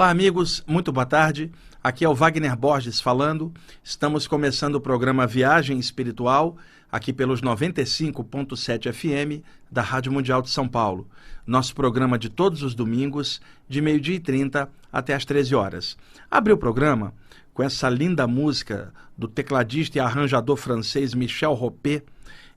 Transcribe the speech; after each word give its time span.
Olá, 0.00 0.08
amigos, 0.08 0.64
muito 0.66 0.90
boa 0.90 1.04
tarde. 1.04 1.52
Aqui 1.84 2.06
é 2.06 2.08
o 2.08 2.14
Wagner 2.14 2.56
Borges 2.56 3.02
falando. 3.02 3.52
Estamos 3.84 4.26
começando 4.26 4.76
o 4.76 4.80
programa 4.80 5.26
Viagem 5.26 5.78
Espiritual, 5.78 6.56
aqui 6.90 7.12
pelos 7.12 7.42
95.7 7.42 8.94
FM 8.94 9.44
da 9.70 9.82
Rádio 9.82 10.10
Mundial 10.10 10.40
de 10.40 10.48
São 10.48 10.66
Paulo. 10.66 11.06
Nosso 11.46 11.74
programa 11.74 12.18
de 12.18 12.30
todos 12.30 12.62
os 12.62 12.74
domingos, 12.74 13.42
de 13.68 13.82
meio-dia 13.82 14.14
e 14.14 14.20
30 14.20 14.70
até 14.90 15.12
às 15.12 15.26
13 15.26 15.54
horas. 15.54 15.98
Abri 16.30 16.54
o 16.54 16.56
programa 16.56 17.12
com 17.52 17.62
essa 17.62 17.90
linda 17.90 18.26
música 18.26 18.94
do 19.18 19.28
tecladista 19.28 19.98
e 19.98 20.00
arranjador 20.00 20.56
francês 20.56 21.12
Michel 21.12 21.52
Ropé. 21.52 22.02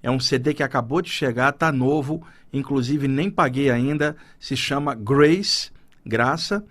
É 0.01 0.09
um 0.09 0.17
CD 0.17 0.53
que 0.53 0.63
acabou 0.63 1.01
de 1.01 1.09
chegar, 1.09 1.51
tá 1.51 1.73
novo, 1.73 2.25
inclusive 2.53 3.05
nem 3.05 3.29
paguei 3.29 3.69
ainda, 3.69 4.15
se 4.39 4.55
chama 4.55 4.95
Grace, 4.95 5.73
Graça 6.05 6.65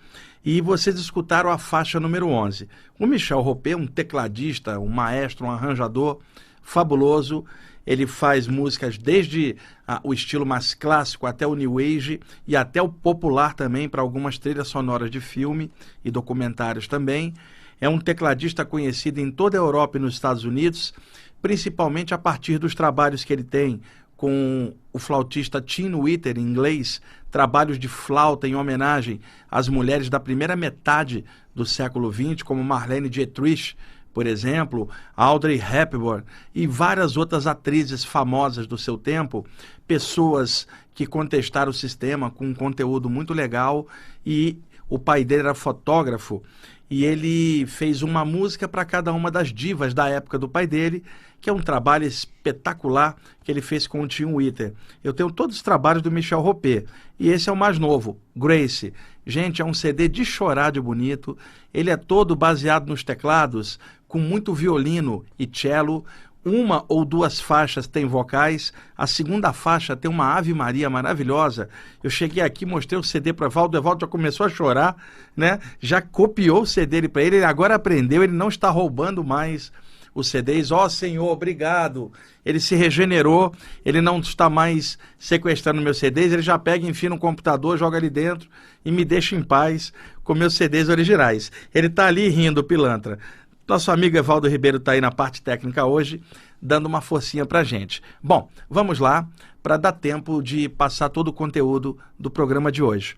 e 0.45 0.61
vocês 0.61 0.99
escutaram 0.99 1.51
a 1.51 1.59
faixa 1.59 2.01
número 2.01 2.29
11. 2.29 2.69
O 2.99 3.07
Michel 3.07 3.41
Ropé, 3.41 3.77
um 3.77 3.87
tecladista, 3.87 4.79
um 4.79 4.89
maestro, 4.89 5.47
um 5.47 5.51
arranjador 5.51 6.19
fabuloso. 6.63 7.45
Ele 7.87 8.07
faz 8.07 8.47
músicas 8.47 8.97
desde 8.99 9.57
ah, 9.87 10.01
o 10.05 10.13
estilo 10.13 10.47
mais 10.47 10.75
clássico 10.75 11.27
até 11.27 11.47
o 11.47 11.55
new 11.55 11.79
age 11.79 12.21
e 12.47 12.57
até 12.57 12.81
o 12.81 12.89
popular 12.89 13.55
também 13.55 13.89
para 13.89 14.03
algumas 14.03 14.39
trilhas 14.39 14.69
sonoras 14.69 15.11
de 15.11 15.21
filme 15.21 15.71
e 16.05 16.11
documentários 16.11 16.87
também. 16.87 17.35
É 17.81 17.89
um 17.89 17.99
tecladista 17.99 18.65
conhecido 18.65 19.21
em 19.21 19.31
toda 19.31 19.57
a 19.57 19.61
Europa 19.61 19.99
e 19.99 20.01
nos 20.01 20.15
Estados 20.15 20.45
Unidos, 20.45 20.95
principalmente 21.41 22.15
a 22.15 22.19
partir 22.19 22.59
dos 22.59 22.75
trabalhos 22.75 23.25
que 23.25 23.33
ele 23.33 23.43
tem 23.43 23.81
com 24.17 24.73
o 24.93 25.01
flautista 25.01 25.61
Tim 25.61 25.93
Witter, 25.95 26.39
em 26.39 26.43
inglês, 26.43 27.03
trabalhos 27.33 27.79
de 27.79 27.89
flauta 27.89 28.47
em 28.47 28.55
homenagem 28.55 29.19
às 29.51 29.69
mulheres 29.69 30.11
da 30.11 30.21
primeira 30.21 30.55
metade 30.55 31.25
do 31.55 31.65
século 31.65 32.13
XX, 32.13 32.43
como 32.45 32.63
Marlene 32.63 33.09
Dietrich, 33.09 33.75
por 34.13 34.27
exemplo, 34.27 34.89
Audrey 35.17 35.59
Hepburn 35.59 36.23
e 36.55 36.67
várias 36.67 37.17
outras 37.17 37.47
atrizes 37.47 38.05
famosas 38.05 38.67
do 38.67 38.77
seu 38.77 38.99
tempo, 38.99 39.47
pessoas 39.87 40.69
que 40.95 41.07
contestaram 41.07 41.71
o 41.71 41.75
sistema 41.75 42.31
com 42.31 42.47
um 42.47 42.55
conteúdo 42.55 43.09
muito 43.09 43.33
legal 43.33 43.87
e 44.25 44.59
o 44.87 44.99
pai 44.99 45.25
dele 45.25 45.41
era 45.41 45.55
fotógrafo 45.55 46.43
e 46.91 47.07
ele 47.07 47.65
fez 47.65 48.03
uma 48.03 48.23
música 48.23 48.69
para 48.69 48.85
cada 48.85 49.11
uma 49.15 49.31
das 49.31 49.51
divas 49.51 49.95
da 49.95 50.11
época 50.11 50.39
do 50.39 50.47
pai 50.47 50.67
dele, 50.67 51.03
que 51.43 51.51
é 51.51 51.53
um 51.53 51.61
trabalho 51.61 52.07
espetacular 52.07 53.17
que 53.43 53.51
ele 53.51 53.61
fez 53.61 53.89
com 53.89 54.01
o 54.01 54.07
Tim 54.07 54.27
Witter. 54.27 54.73
Eu 55.03 55.13
tenho 55.13 55.31
todos 55.31 55.57
os 55.57 55.63
trabalhos 55.63 56.01
do 56.01 56.11
Michel 56.11 56.41
Ropé, 56.41 56.85
e 57.19 57.29
esse 57.29 57.51
é 57.51 57.53
o 57.53 57.57
mais 57.57 57.81
novo, 57.81 58.17
Grace. 58.35 58.95
Gente, 59.27 59.61
é 59.61 59.65
um 59.65 59.75
CD 59.75 60.09
de 60.09 60.25
chorar 60.25 60.71
de 60.71 60.81
bonito. 60.81 61.37
Ele 61.75 61.91
é 61.91 61.97
todo 61.97 62.37
baseado 62.37 62.89
nos 62.89 63.03
teclados, 63.03 63.79
com 64.07 64.19
muito 64.19 64.55
violino 64.55 65.25
e 65.37 65.49
cello, 65.53 66.05
uma 66.45 66.85
ou 66.89 67.05
duas 67.05 67.41
faixas 67.41 67.87
tem 67.87 68.05
vocais, 68.05 68.73
a 68.97 69.07
segunda 69.07 69.53
faixa 69.53 69.97
tem 69.97 70.11
uma 70.11 70.37
Ave 70.37 70.53
Maria 70.53 70.91
maravilhosa. 70.91 71.69
Eu 72.03 72.11
cheguei 72.11 72.43
aqui, 72.43 72.67
mostrei 72.67 72.99
o 72.99 73.03
CD 73.03 73.33
para 73.33 73.49
Valdo, 73.49 73.77
Evaldo 73.77 74.01
já 74.01 74.07
começou 74.07 74.47
a 74.47 74.49
chorar, 74.49 74.97
né? 75.37 75.61
Já 75.81 76.03
copiou 76.03 76.63
o 76.63 76.67
CD 76.67 77.09
para 77.09 77.23
ele, 77.23 77.37
ele 77.37 77.45
agora 77.45 77.77
aprendeu, 77.77 78.23
ele 78.25 78.33
não 78.33 78.49
está 78.49 78.71
roubando 78.71 79.23
mais 79.23 79.73
os 80.15 80.29
CDs. 80.29 80.71
Ó 80.71 80.85
oh, 80.85 80.91
Senhor, 80.91 81.29
obrigado. 81.31 82.13
Ele 82.45 82.61
se 82.61 82.75
regenerou, 82.75 83.53
ele 83.85 84.01
não 84.01 84.19
está 84.21 84.51
mais 84.51 84.99
sequestrando 85.19 85.81
meus 85.81 85.99
CDs, 85.99 86.33
ele 86.33 86.43
já 86.43 86.59
pega, 86.59 86.87
enfia 86.87 87.11
no 87.11 87.19
computador, 87.19 87.79
joga 87.79 87.97
ali 87.97 88.11
dentro 88.11 88.49
e 88.85 88.91
me 88.91 89.05
deixa 89.05 89.37
em 89.37 89.43
paz 89.43 89.93
com 90.25 90.35
meus 90.35 90.55
CDs 90.55 90.89
originais. 90.89 91.53
Ele 91.75 91.87
está 91.87 92.07
ali 92.07 92.29
rindo, 92.29 92.65
pilantra. 92.65 93.19
Nosso 93.67 93.91
amigo 93.91 94.17
Evaldo 94.17 94.49
Ribeiro 94.49 94.79
está 94.79 94.93
aí 94.93 95.01
na 95.01 95.13
parte 95.13 95.41
técnica 95.41 95.85
hoje, 95.85 96.21
dando 96.61 96.87
uma 96.87 97.01
forcinha 97.01 97.47
para 97.47 97.63
gente. 97.63 98.03
Bom, 98.23 98.49
vamos 98.69 98.99
lá 98.99 99.27
para 99.63 99.77
dar 99.77 99.93
tempo 99.93 100.43
de 100.43 100.69
passar 100.69 101.09
todo 101.09 101.29
o 101.29 101.33
conteúdo 101.33 101.97
do 102.19 102.31
programa 102.31 102.73
de 102.73 102.83
hoje. 102.83 103.17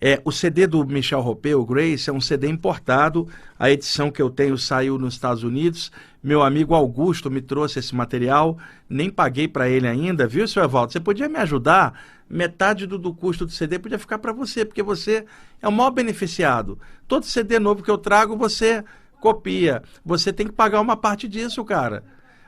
É, 0.00 0.20
o 0.24 0.32
CD 0.32 0.66
do 0.66 0.84
Michel 0.84 1.20
Ropé, 1.20 1.54
o 1.54 1.64
Grace, 1.64 2.10
é 2.10 2.12
um 2.12 2.20
CD 2.20 2.48
importado. 2.48 3.28
A 3.58 3.70
edição 3.70 4.10
que 4.10 4.20
eu 4.20 4.28
tenho 4.28 4.58
saiu 4.58 4.98
nos 4.98 5.14
Estados 5.14 5.42
Unidos. 5.42 5.92
Meu 6.24 6.42
amigo 6.42 6.74
Augusto 6.74 7.30
me 7.30 7.42
trouxe 7.42 7.80
esse 7.80 7.94
material. 7.94 8.56
Nem 8.88 9.10
paguei 9.10 9.46
para 9.46 9.68
ele 9.68 9.86
ainda, 9.86 10.26
viu, 10.26 10.48
seu 10.48 10.64
Evaldo? 10.64 10.90
Você 10.90 10.98
podia 10.98 11.28
me 11.28 11.36
ajudar? 11.36 12.00
Metade 12.30 12.86
do, 12.86 12.98
do 12.98 13.12
custo 13.12 13.44
do 13.44 13.52
CD 13.52 13.78
podia 13.78 13.98
ficar 13.98 14.16
para 14.16 14.32
você, 14.32 14.64
porque 14.64 14.82
você 14.82 15.26
é 15.60 15.68
o 15.68 15.72
maior 15.72 15.90
beneficiado. 15.90 16.78
Todo 17.06 17.26
CD 17.26 17.58
novo 17.58 17.82
que 17.82 17.90
eu 17.90 17.98
trago, 17.98 18.38
você 18.38 18.82
copia. 19.20 19.82
Você 20.02 20.32
tem 20.32 20.46
que 20.46 20.54
pagar 20.54 20.80
uma 20.80 20.96
parte 20.96 21.28
disso, 21.28 21.62
cara. 21.62 22.02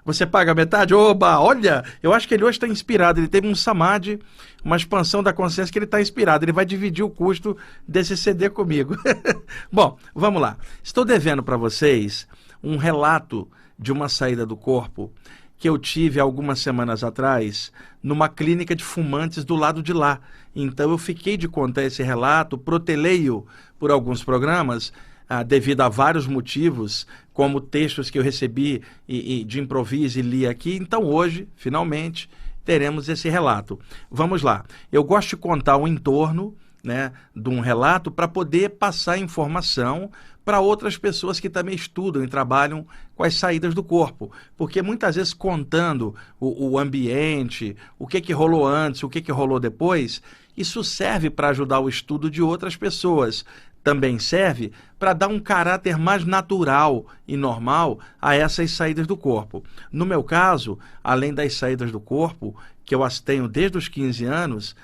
Você 0.07 0.25
paga 0.25 0.55
metade? 0.55 0.95
Oba, 0.95 1.39
olha, 1.39 1.85
eu 2.03 2.15
acho 2.15 2.27
que 2.27 2.33
ele 2.33 2.45
hoje 2.45 2.57
está 2.57 2.67
inspirado. 2.67 3.21
Ele 3.21 3.29
teve 3.29 3.47
um 3.47 3.55
samadhi, 3.55 4.19
uma 4.65 4.79
expansão 4.79 5.23
da 5.23 5.35
consciência 5.35 5.71
que 5.71 5.79
ele 5.79 5.85
está 5.85 6.01
inspirado. 6.01 6.47
Ele 6.47 6.53
vai 6.53 6.65
dividir 6.65 7.05
o 7.05 7.11
custo 7.11 7.55
desse 7.87 8.17
CD 8.17 8.49
comigo. 8.49 8.97
Bom, 9.71 9.99
vamos 10.15 10.41
lá. 10.41 10.57
Estou 10.83 11.05
devendo 11.05 11.43
para 11.43 11.59
vocês 11.59 12.27
um 12.63 12.79
relato 12.79 13.47
de 13.79 13.93
uma 13.93 14.09
saída 14.09 14.47
do 14.47 14.57
corpo 14.57 15.13
que 15.59 15.69
eu 15.69 15.79
tive 15.79 16.21
algumas 16.21 16.61
semanas 16.61 17.03
atrás 17.03 17.73
numa 18.03 18.29
clínica 18.29 18.77
de 18.77 18.85
fumantes 18.85 19.45
do 19.45 19.55
lado 19.55 19.83
de 19.83 19.93
lá. 19.93 20.21
Então 20.55 20.91
eu 20.91 20.99
fiquei 20.99 21.37
de 21.37 21.49
contar 21.49 21.85
esse 21.85 22.03
relato, 22.03 22.59
protelei-o 22.59 23.47
por 23.79 23.91
alguns 23.91 24.23
programas 24.23 24.93
ah, 25.29 25.43
devido 25.43 25.81
a 25.81 25.89
vários 25.89 26.27
motivos, 26.27 27.07
como 27.33 27.61
textos 27.61 28.11
que 28.11 28.19
eu 28.19 28.23
recebi 28.23 28.83
e, 29.09 29.41
e 29.41 29.45
de 29.45 29.61
improviso 29.61 30.19
e 30.19 30.23
li 30.23 30.47
aqui. 30.47 30.77
Então 30.77 31.05
hoje, 31.05 31.49
finalmente, 31.57 32.29
teremos 32.65 33.09
esse 33.09 33.29
relato. 33.29 33.79
Vamos 34.11 34.43
lá. 34.43 34.65
Eu 34.93 35.03
gosto 35.03 35.31
de 35.31 35.37
contar 35.37 35.77
o 35.77 35.89
entorno 35.89 36.55
né, 36.85 37.13
de 37.35 37.49
um 37.49 37.61
relato 37.61 38.11
para 38.11 38.29
poder 38.29 38.71
passar 38.71 39.19
informação 39.19 40.11
para 40.47 40.61
outras 40.61 40.97
pessoas 40.97 41.41
que 41.41 41.51
também 41.51 41.75
estudam 41.75 42.23
e 42.23 42.29
trabalham 42.29 42.87
com 43.17 43.25
as 43.25 43.35
saídas 43.35 43.75
do 43.75 43.83
corpo. 43.83 44.31
Porque 44.57 44.81
muitas 44.81 45.17
vezes 45.17 45.35
contando 45.35 46.15
o, 46.39 46.71
o 46.71 46.79
ambiente, 46.79 47.77
o 47.99 48.07
que, 48.07 48.21
que 48.21 48.33
rolou 48.33 48.65
antes, 48.65 49.03
o 49.03 49.09
que, 49.09 49.21
que 49.21 49.33
rolou 49.33 49.59
depois, 49.59 50.23
isso 50.57 50.85
serve 50.85 51.31
para 51.31 51.49
ajudar 51.49 51.81
o 51.81 51.89
estudo 51.89 52.31
de 52.31 52.41
outras 52.41 52.77
pessoas 52.77 53.45
também 53.83 54.21
serve 54.21 54.73
para 55.01 55.13
dar 55.13 55.29
um 55.29 55.41
caráter 55.41 55.99
mais 55.99 56.25
natural 56.25 57.07
e 57.27 57.37
normal 57.37 57.99
a 58.23 58.35
essas 58.37 58.71
saídas 58.71 59.07
do 59.07 59.17
corpo. 59.17 59.65
No 59.91 60.07
meu 60.07 60.23
caso, 60.23 60.79
além 61.03 61.35
das 61.35 61.55
saídas 61.55 61.91
do 61.91 62.01
corpo, 62.01 62.57
que 62.85 62.95
eu 62.95 63.03
as 63.03 63.19
tenho 63.19 63.49
desde 63.49 63.79
os 63.79 63.89
15 63.89 64.25
anos, 64.25 64.77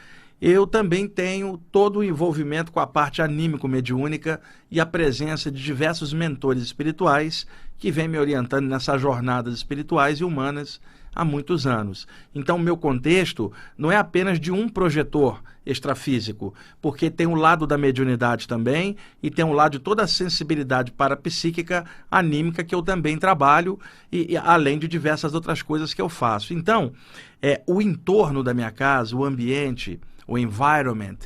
eu 0.45 0.67
também 0.67 1.07
tenho 1.07 1.57
todo 1.71 2.01
o 2.01 2.05
envolvimento 2.05 2.73
com 2.73 2.81
a 2.81 2.87
parte 2.87 3.23
anímico-mediúnica 3.23 4.41
e 4.69 4.81
a 4.81 4.85
presença 4.85 5.53
de 5.53 5.63
diversos 5.63 6.13
mentores 6.13 6.65
espirituais 6.65 7.47
que 7.79 7.93
vêm 7.93 8.09
me 8.09 8.19
orientando 8.19 8.67
nessas 8.67 9.01
jornadas 9.01 9.55
espirituais 9.55 10.19
e 10.19 10.25
humanas 10.25 10.81
há 11.15 11.25
muitos 11.25 11.65
anos. 11.65 12.09
Então, 12.35 12.59
meu 12.59 12.77
contexto 12.77 13.53
não 13.79 13.93
é 13.93 13.97
apenas 13.97 14.41
de 14.41 14.51
um 14.51 14.69
projetor 14.69 15.41
extrafísico, 15.65 16.53
porque 16.81 17.09
tem 17.09 17.29
o 17.29 17.37
lado 17.37 17.65
da 17.65 17.79
mediunidade 17.79 18.49
também 18.49 18.97
e 19.23 19.31
tem 19.31 19.45
o 19.45 19.53
lado 19.53 19.73
de 19.73 19.79
toda 19.79 20.03
a 20.03 20.09
sensibilidade 20.09 20.91
parapsíquica, 20.91 21.85
anímica 22.11 22.65
que 22.65 22.75
eu 22.75 22.83
também 22.83 23.17
trabalho, 23.17 23.79
e, 24.11 24.33
e, 24.33 24.37
além 24.37 24.77
de 24.77 24.89
diversas 24.89 25.35
outras 25.35 25.63
coisas 25.63 25.95
que 25.95 26.03
eu 26.03 26.09
faço. 26.09 26.53
Então, 26.53 26.93
é, 27.41 27.63
o 27.65 27.81
entorno 27.81 28.43
da 28.43 28.53
minha 28.53 28.73
casa, 28.73 29.15
o 29.15 29.25
ambiente, 29.25 30.01
o 30.27 30.39
environment, 30.39 31.19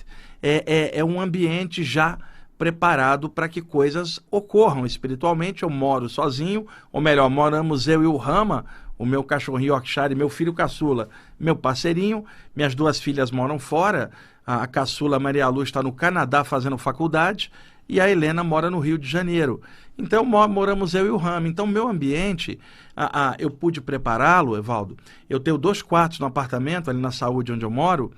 é, 0.43 0.65
é, 0.67 0.99
é 0.99 1.05
um 1.05 1.21
ambiente 1.21 1.83
já 1.83 2.19
preparado 2.59 3.29
para 3.29 3.49
que 3.49 3.61
coisas 3.61 4.21
ocorram 4.31 4.87
espiritualmente. 4.87 5.63
Eu 5.63 5.71
moro 5.71 6.09
sozinho, 6.09 6.67
ou 6.93 7.01
melhor, 7.01 7.29
moramos 7.29 7.87
eu 7.87 8.03
e 8.03 8.07
o 8.07 8.17
Rama, 8.17 8.65
o 8.99 9.05
meu 9.05 9.23
cachorrinho 9.23 9.75
Yorkshire, 9.75 10.15
meu 10.15 10.29
filho 10.29 10.55
caçula, 10.55 11.09
meu 11.39 11.55
parceirinho, 11.55 12.25
minhas 12.55 12.75
duas 12.75 12.99
filhas 12.99 13.31
moram 13.31 13.59
fora, 13.59 14.11
a, 14.47 14.67
caçula 14.67 15.19
Maria 15.19 15.49
Luz 15.49 15.69
está 15.69 15.83
no 15.83 15.93
Canadá 15.93 16.45
fazendo 16.45 16.79
faculdade 16.79 17.51
e 17.89 18.01
a 18.01 18.09
Helena 18.09 18.43
mora 18.43 18.71
no 18.71 18.79
Rio 18.79 18.99
de 18.99 19.09
Janeiro. 19.09 19.61
Então 19.99 20.25
moramos 20.25 20.95
eu 20.95 21.07
e 21.07 21.11
o 21.11 21.17
Rama. 21.17 21.49
Então 21.49 21.67
meu 21.67 21.89
ambiente, 21.89 22.59
a, 22.97 23.31
a, 23.31 23.37
eu 23.39 23.51
pude 23.51 23.81
prepará-lo, 23.81 24.57
Evaldo. 24.57 24.97
Eu 25.29 25.41
tenho 25.41 25.59
dois 25.59 25.83
quartos 25.83 26.19
no 26.19 26.27
apartamento 26.27 26.91
ali 26.91 27.01
na 27.01 27.11
saúde 27.11 27.53
onde 27.53 27.65
eu 27.65 27.71
moro. 27.71 28.13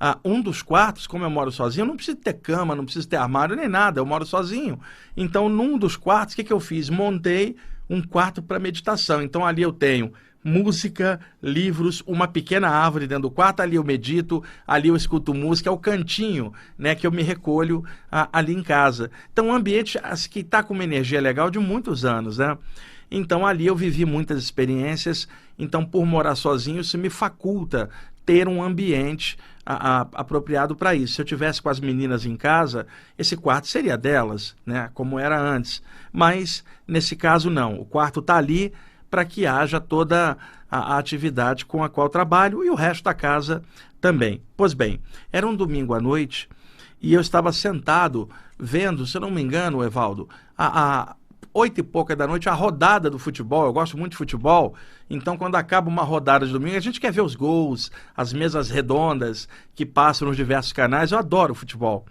Ah, 0.00 0.18
um 0.24 0.40
dos 0.40 0.62
quartos, 0.62 1.06
como 1.06 1.24
eu 1.24 1.30
moro 1.30 1.50
sozinho, 1.50 1.82
eu 1.82 1.88
não 1.88 1.96
preciso 1.96 2.18
ter 2.18 2.34
cama, 2.34 2.74
não 2.74 2.84
preciso 2.84 3.08
ter 3.08 3.16
armário 3.16 3.56
nem 3.56 3.68
nada, 3.68 4.00
eu 4.00 4.06
moro 4.06 4.24
sozinho. 4.24 4.78
Então, 5.16 5.48
num 5.48 5.76
dos 5.76 5.96
quartos, 5.96 6.34
o 6.34 6.36
que, 6.36 6.44
que 6.44 6.52
eu 6.52 6.60
fiz? 6.60 6.88
Montei 6.88 7.56
um 7.88 8.02
quarto 8.02 8.42
para 8.42 8.58
meditação. 8.58 9.22
Então 9.22 9.46
ali 9.46 9.62
eu 9.62 9.72
tenho 9.72 10.12
música, 10.42 11.18
livros, 11.42 12.02
uma 12.06 12.28
pequena 12.28 12.68
árvore 12.68 13.06
dentro 13.06 13.22
do 13.22 13.30
quarto, 13.30 13.60
ali 13.60 13.76
eu 13.76 13.84
medito, 13.84 14.42
ali 14.66 14.88
eu 14.88 14.96
escuto 14.96 15.34
música, 15.34 15.68
é 15.68 15.72
o 15.72 15.78
cantinho, 15.78 16.52
né, 16.78 16.94
que 16.94 17.06
eu 17.06 17.10
me 17.10 17.22
recolho 17.22 17.84
ali 18.32 18.54
em 18.54 18.62
casa. 18.62 19.10
Então, 19.32 19.48
um 19.48 19.54
ambiente 19.54 19.98
que 20.30 20.40
está 20.40 20.62
com 20.62 20.74
uma 20.74 20.84
energia 20.84 21.20
legal 21.20 21.50
de 21.50 21.58
muitos 21.58 22.04
anos, 22.04 22.38
né? 22.38 22.56
Então, 23.10 23.46
ali 23.46 23.66
eu 23.66 23.74
vivi 23.74 24.04
muitas 24.04 24.42
experiências, 24.42 25.26
então, 25.58 25.84
por 25.84 26.06
morar 26.06 26.34
sozinho, 26.34 26.80
isso 26.80 26.96
me 26.96 27.10
faculta 27.10 27.90
ter 28.24 28.46
um 28.46 28.62
ambiente 28.62 29.36
a, 29.68 30.00
a, 30.00 30.00
apropriado 30.14 30.74
para 30.74 30.94
isso. 30.94 31.14
Se 31.14 31.20
eu 31.20 31.26
tivesse 31.26 31.60
com 31.60 31.68
as 31.68 31.78
meninas 31.78 32.24
em 32.24 32.36
casa, 32.36 32.86
esse 33.18 33.36
quarto 33.36 33.68
seria 33.68 33.98
delas, 33.98 34.56
né, 34.64 34.90
como 34.94 35.18
era 35.18 35.38
antes. 35.38 35.82
Mas, 36.10 36.64
nesse 36.86 37.14
caso, 37.14 37.50
não. 37.50 37.78
O 37.78 37.84
quarto 37.84 38.20
está 38.20 38.38
ali, 38.38 38.72
para 39.10 39.26
que 39.26 39.46
haja 39.46 39.78
toda 39.78 40.38
a, 40.70 40.94
a, 40.94 40.98
atividade 40.98 41.66
com 41.66 41.84
a 41.84 41.90
qual 41.90 42.08
trabalho 42.08 42.64
e 42.64 42.70
o 42.70 42.74
resto 42.74 43.04
da 43.04 43.12
casa 43.12 43.62
também. 44.00 44.40
Pois 44.56 44.72
bem, 44.72 45.00
era 45.30 45.46
um 45.46 45.54
domingo 45.54 45.92
à 45.92 46.00
noite 46.00 46.48
e 47.00 47.12
eu 47.12 47.20
estava 47.20 47.52
sentado 47.52 48.28
vendo, 48.58 49.06
se 49.06 49.18
eu 49.18 49.20
não 49.20 49.30
me 49.30 49.42
engano, 49.42 49.84
Evaldo, 49.84 50.28
a, 50.56 51.10
a 51.10 51.16
oito 51.58 51.80
e 51.80 51.82
pouca 51.82 52.14
da 52.14 52.26
noite, 52.26 52.48
a 52.48 52.54
rodada 52.54 53.10
do 53.10 53.18
futebol. 53.18 53.66
Eu 53.66 53.72
gosto 53.72 53.98
muito 53.98 54.12
de 54.12 54.16
futebol, 54.16 54.74
então 55.10 55.36
quando 55.36 55.56
acaba 55.56 55.88
uma 55.88 56.02
rodada 56.02 56.46
de 56.46 56.52
domingo, 56.52 56.76
a 56.76 56.80
gente 56.80 57.00
quer 57.00 57.12
ver 57.12 57.22
os 57.22 57.34
gols, 57.34 57.90
as 58.16 58.32
mesas 58.32 58.70
redondas 58.70 59.48
que 59.74 59.84
passam 59.84 60.28
nos 60.28 60.36
diversos 60.36 60.72
canais. 60.72 61.12
Eu 61.12 61.18
adoro 61.18 61.54
futebol. 61.54 62.06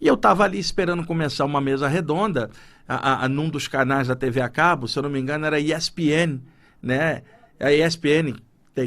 E 0.00 0.06
eu 0.06 0.14
estava 0.14 0.44
ali 0.44 0.58
esperando 0.58 1.04
começar 1.04 1.44
uma 1.44 1.60
mesa 1.60 1.88
redonda 1.88 2.50
a, 2.88 3.24
a, 3.24 3.28
num 3.28 3.48
dos 3.48 3.68
canais 3.68 4.08
da 4.08 4.16
TV 4.16 4.40
a 4.40 4.48
cabo, 4.48 4.88
se 4.88 4.98
eu 4.98 5.02
não 5.02 5.10
me 5.10 5.20
engano, 5.20 5.46
era 5.46 5.60
ESPN, 5.60 6.40
né? 6.82 7.22
A 7.60 7.72
ESPN, 7.72 8.36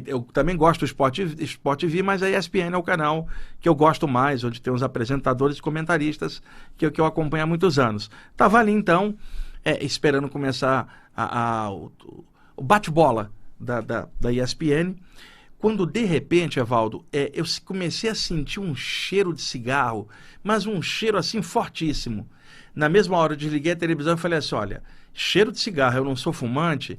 eu 0.08 0.22
também 0.34 0.58
gosto 0.58 0.82
do 0.82 0.86
Sport, 0.86 1.20
Sport 1.40 1.80
TV, 1.80 2.02
mas 2.02 2.24
a 2.24 2.30
ESPN 2.30 2.74
é 2.74 2.78
o 2.78 2.84
canal 2.84 3.28
que 3.62 3.70
eu 3.70 3.76
gosto 3.76 4.08
mais, 4.08 4.44
onde 4.44 4.62
tem 4.62 4.74
os 4.74 4.84
apresentadores 4.84 5.58
e 5.58 5.62
comentaristas 5.62 6.42
que, 6.76 6.90
que 6.90 7.00
eu 7.00 7.06
acompanho 7.06 7.44
há 7.44 7.48
muitos 7.48 7.78
anos. 7.78 8.10
Estava 8.32 8.60
ali, 8.60 8.72
então, 8.72 9.16
é, 9.64 9.84
esperando 9.84 10.30
começar 10.30 11.10
a, 11.16 11.64
a, 11.64 11.72
o, 11.72 11.92
o 12.56 12.62
bate-bola 12.62 13.32
da, 13.60 13.82
da, 13.82 14.08
da, 14.20 14.32
ESPN, 14.32 14.96
quando 15.58 15.86
de 15.86 16.04
repente, 16.04 16.60
Evaldo, 16.60 17.06
é, 17.12 17.32
eu 17.34 17.46
comecei 17.64 18.10
a 18.10 18.16
sentir 18.16 18.60
um 18.60 18.76
cheiro 18.76 19.34
de 19.34 19.42
cigarro, 19.42 20.10
mas 20.44 20.66
um 20.66 20.82
cheiro 20.82 21.18
assim 21.18 21.42
fortíssimo. 21.42 22.28
Na 22.76 22.90
mesma 22.90 23.18
hora 23.18 23.34
eu 23.34 23.38
desliguei 23.38 23.72
a 23.72 23.76
televisão 23.76 24.16
e 24.16 24.20
falei 24.20 24.40
assim: 24.40 24.56
olha, 24.56 24.84
cheiro 25.14 25.52
de 25.52 25.60
cigarro, 25.60 25.98
eu 25.98 26.06
não 26.06 26.16
sou 26.16 26.34
fumante. 26.34 26.98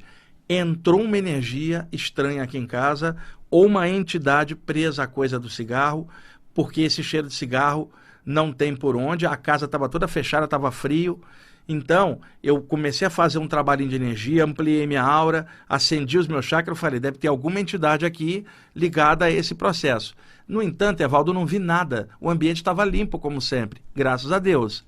Entrou 0.49 1.03
uma 1.03 1.19
energia 1.19 1.89
estranha 1.91 2.43
aqui 2.43 2.57
em 2.57 2.67
casa, 2.67 3.17
ou 3.51 3.67
uma 3.67 3.89
entidade 3.89 4.55
presa 4.55 5.05
à 5.05 5.07
coisa 5.07 5.39
do 5.39 5.49
cigarro, 5.49 6.09
porque 6.53 6.83
esse 6.83 7.03
cheiro 7.03 7.29
de 7.29 7.35
cigarro 7.35 7.91
não 8.25 8.53
tem 8.53 8.75
por 8.75 8.97
onde, 8.97 9.27
a 9.27 9.37
casa 9.37 9.67
estava 9.67 9.89
toda 9.89 10.09
fechada, 10.09 10.45
estava 10.45 10.71
frio. 10.71 11.21
Então, 11.69 12.21
eu 12.43 12.61
comecei 12.61 13.07
a 13.07 13.11
fazer 13.11 13.39
um 13.39 13.49
trabalhinho 13.49 13.89
de 13.89 13.97
energia, 13.97 14.45
ampliei 14.45 14.87
minha 14.87 15.03
aura, 15.03 15.47
acendi 15.69 16.19
os 16.19 16.29
meus 16.29 16.45
chakras, 16.45 16.79
falei, 16.79 17.01
deve 17.01 17.17
ter 17.17 17.29
alguma 17.29 17.59
entidade 17.59 18.05
aqui 18.05 18.45
ligada 18.77 19.25
a 19.25 19.31
esse 19.31 19.55
processo. 19.55 20.15
No 20.47 20.63
entanto, 20.63 21.01
Evaldo, 21.01 21.33
não 21.33 21.47
vi 21.47 21.59
nada. 21.59 22.11
O 22.21 22.29
ambiente 22.29 22.59
estava 22.59 22.85
limpo, 22.85 23.19
como 23.19 23.41
sempre, 23.41 23.81
graças 23.95 24.31
a 24.31 24.39
Deus. 24.39 24.85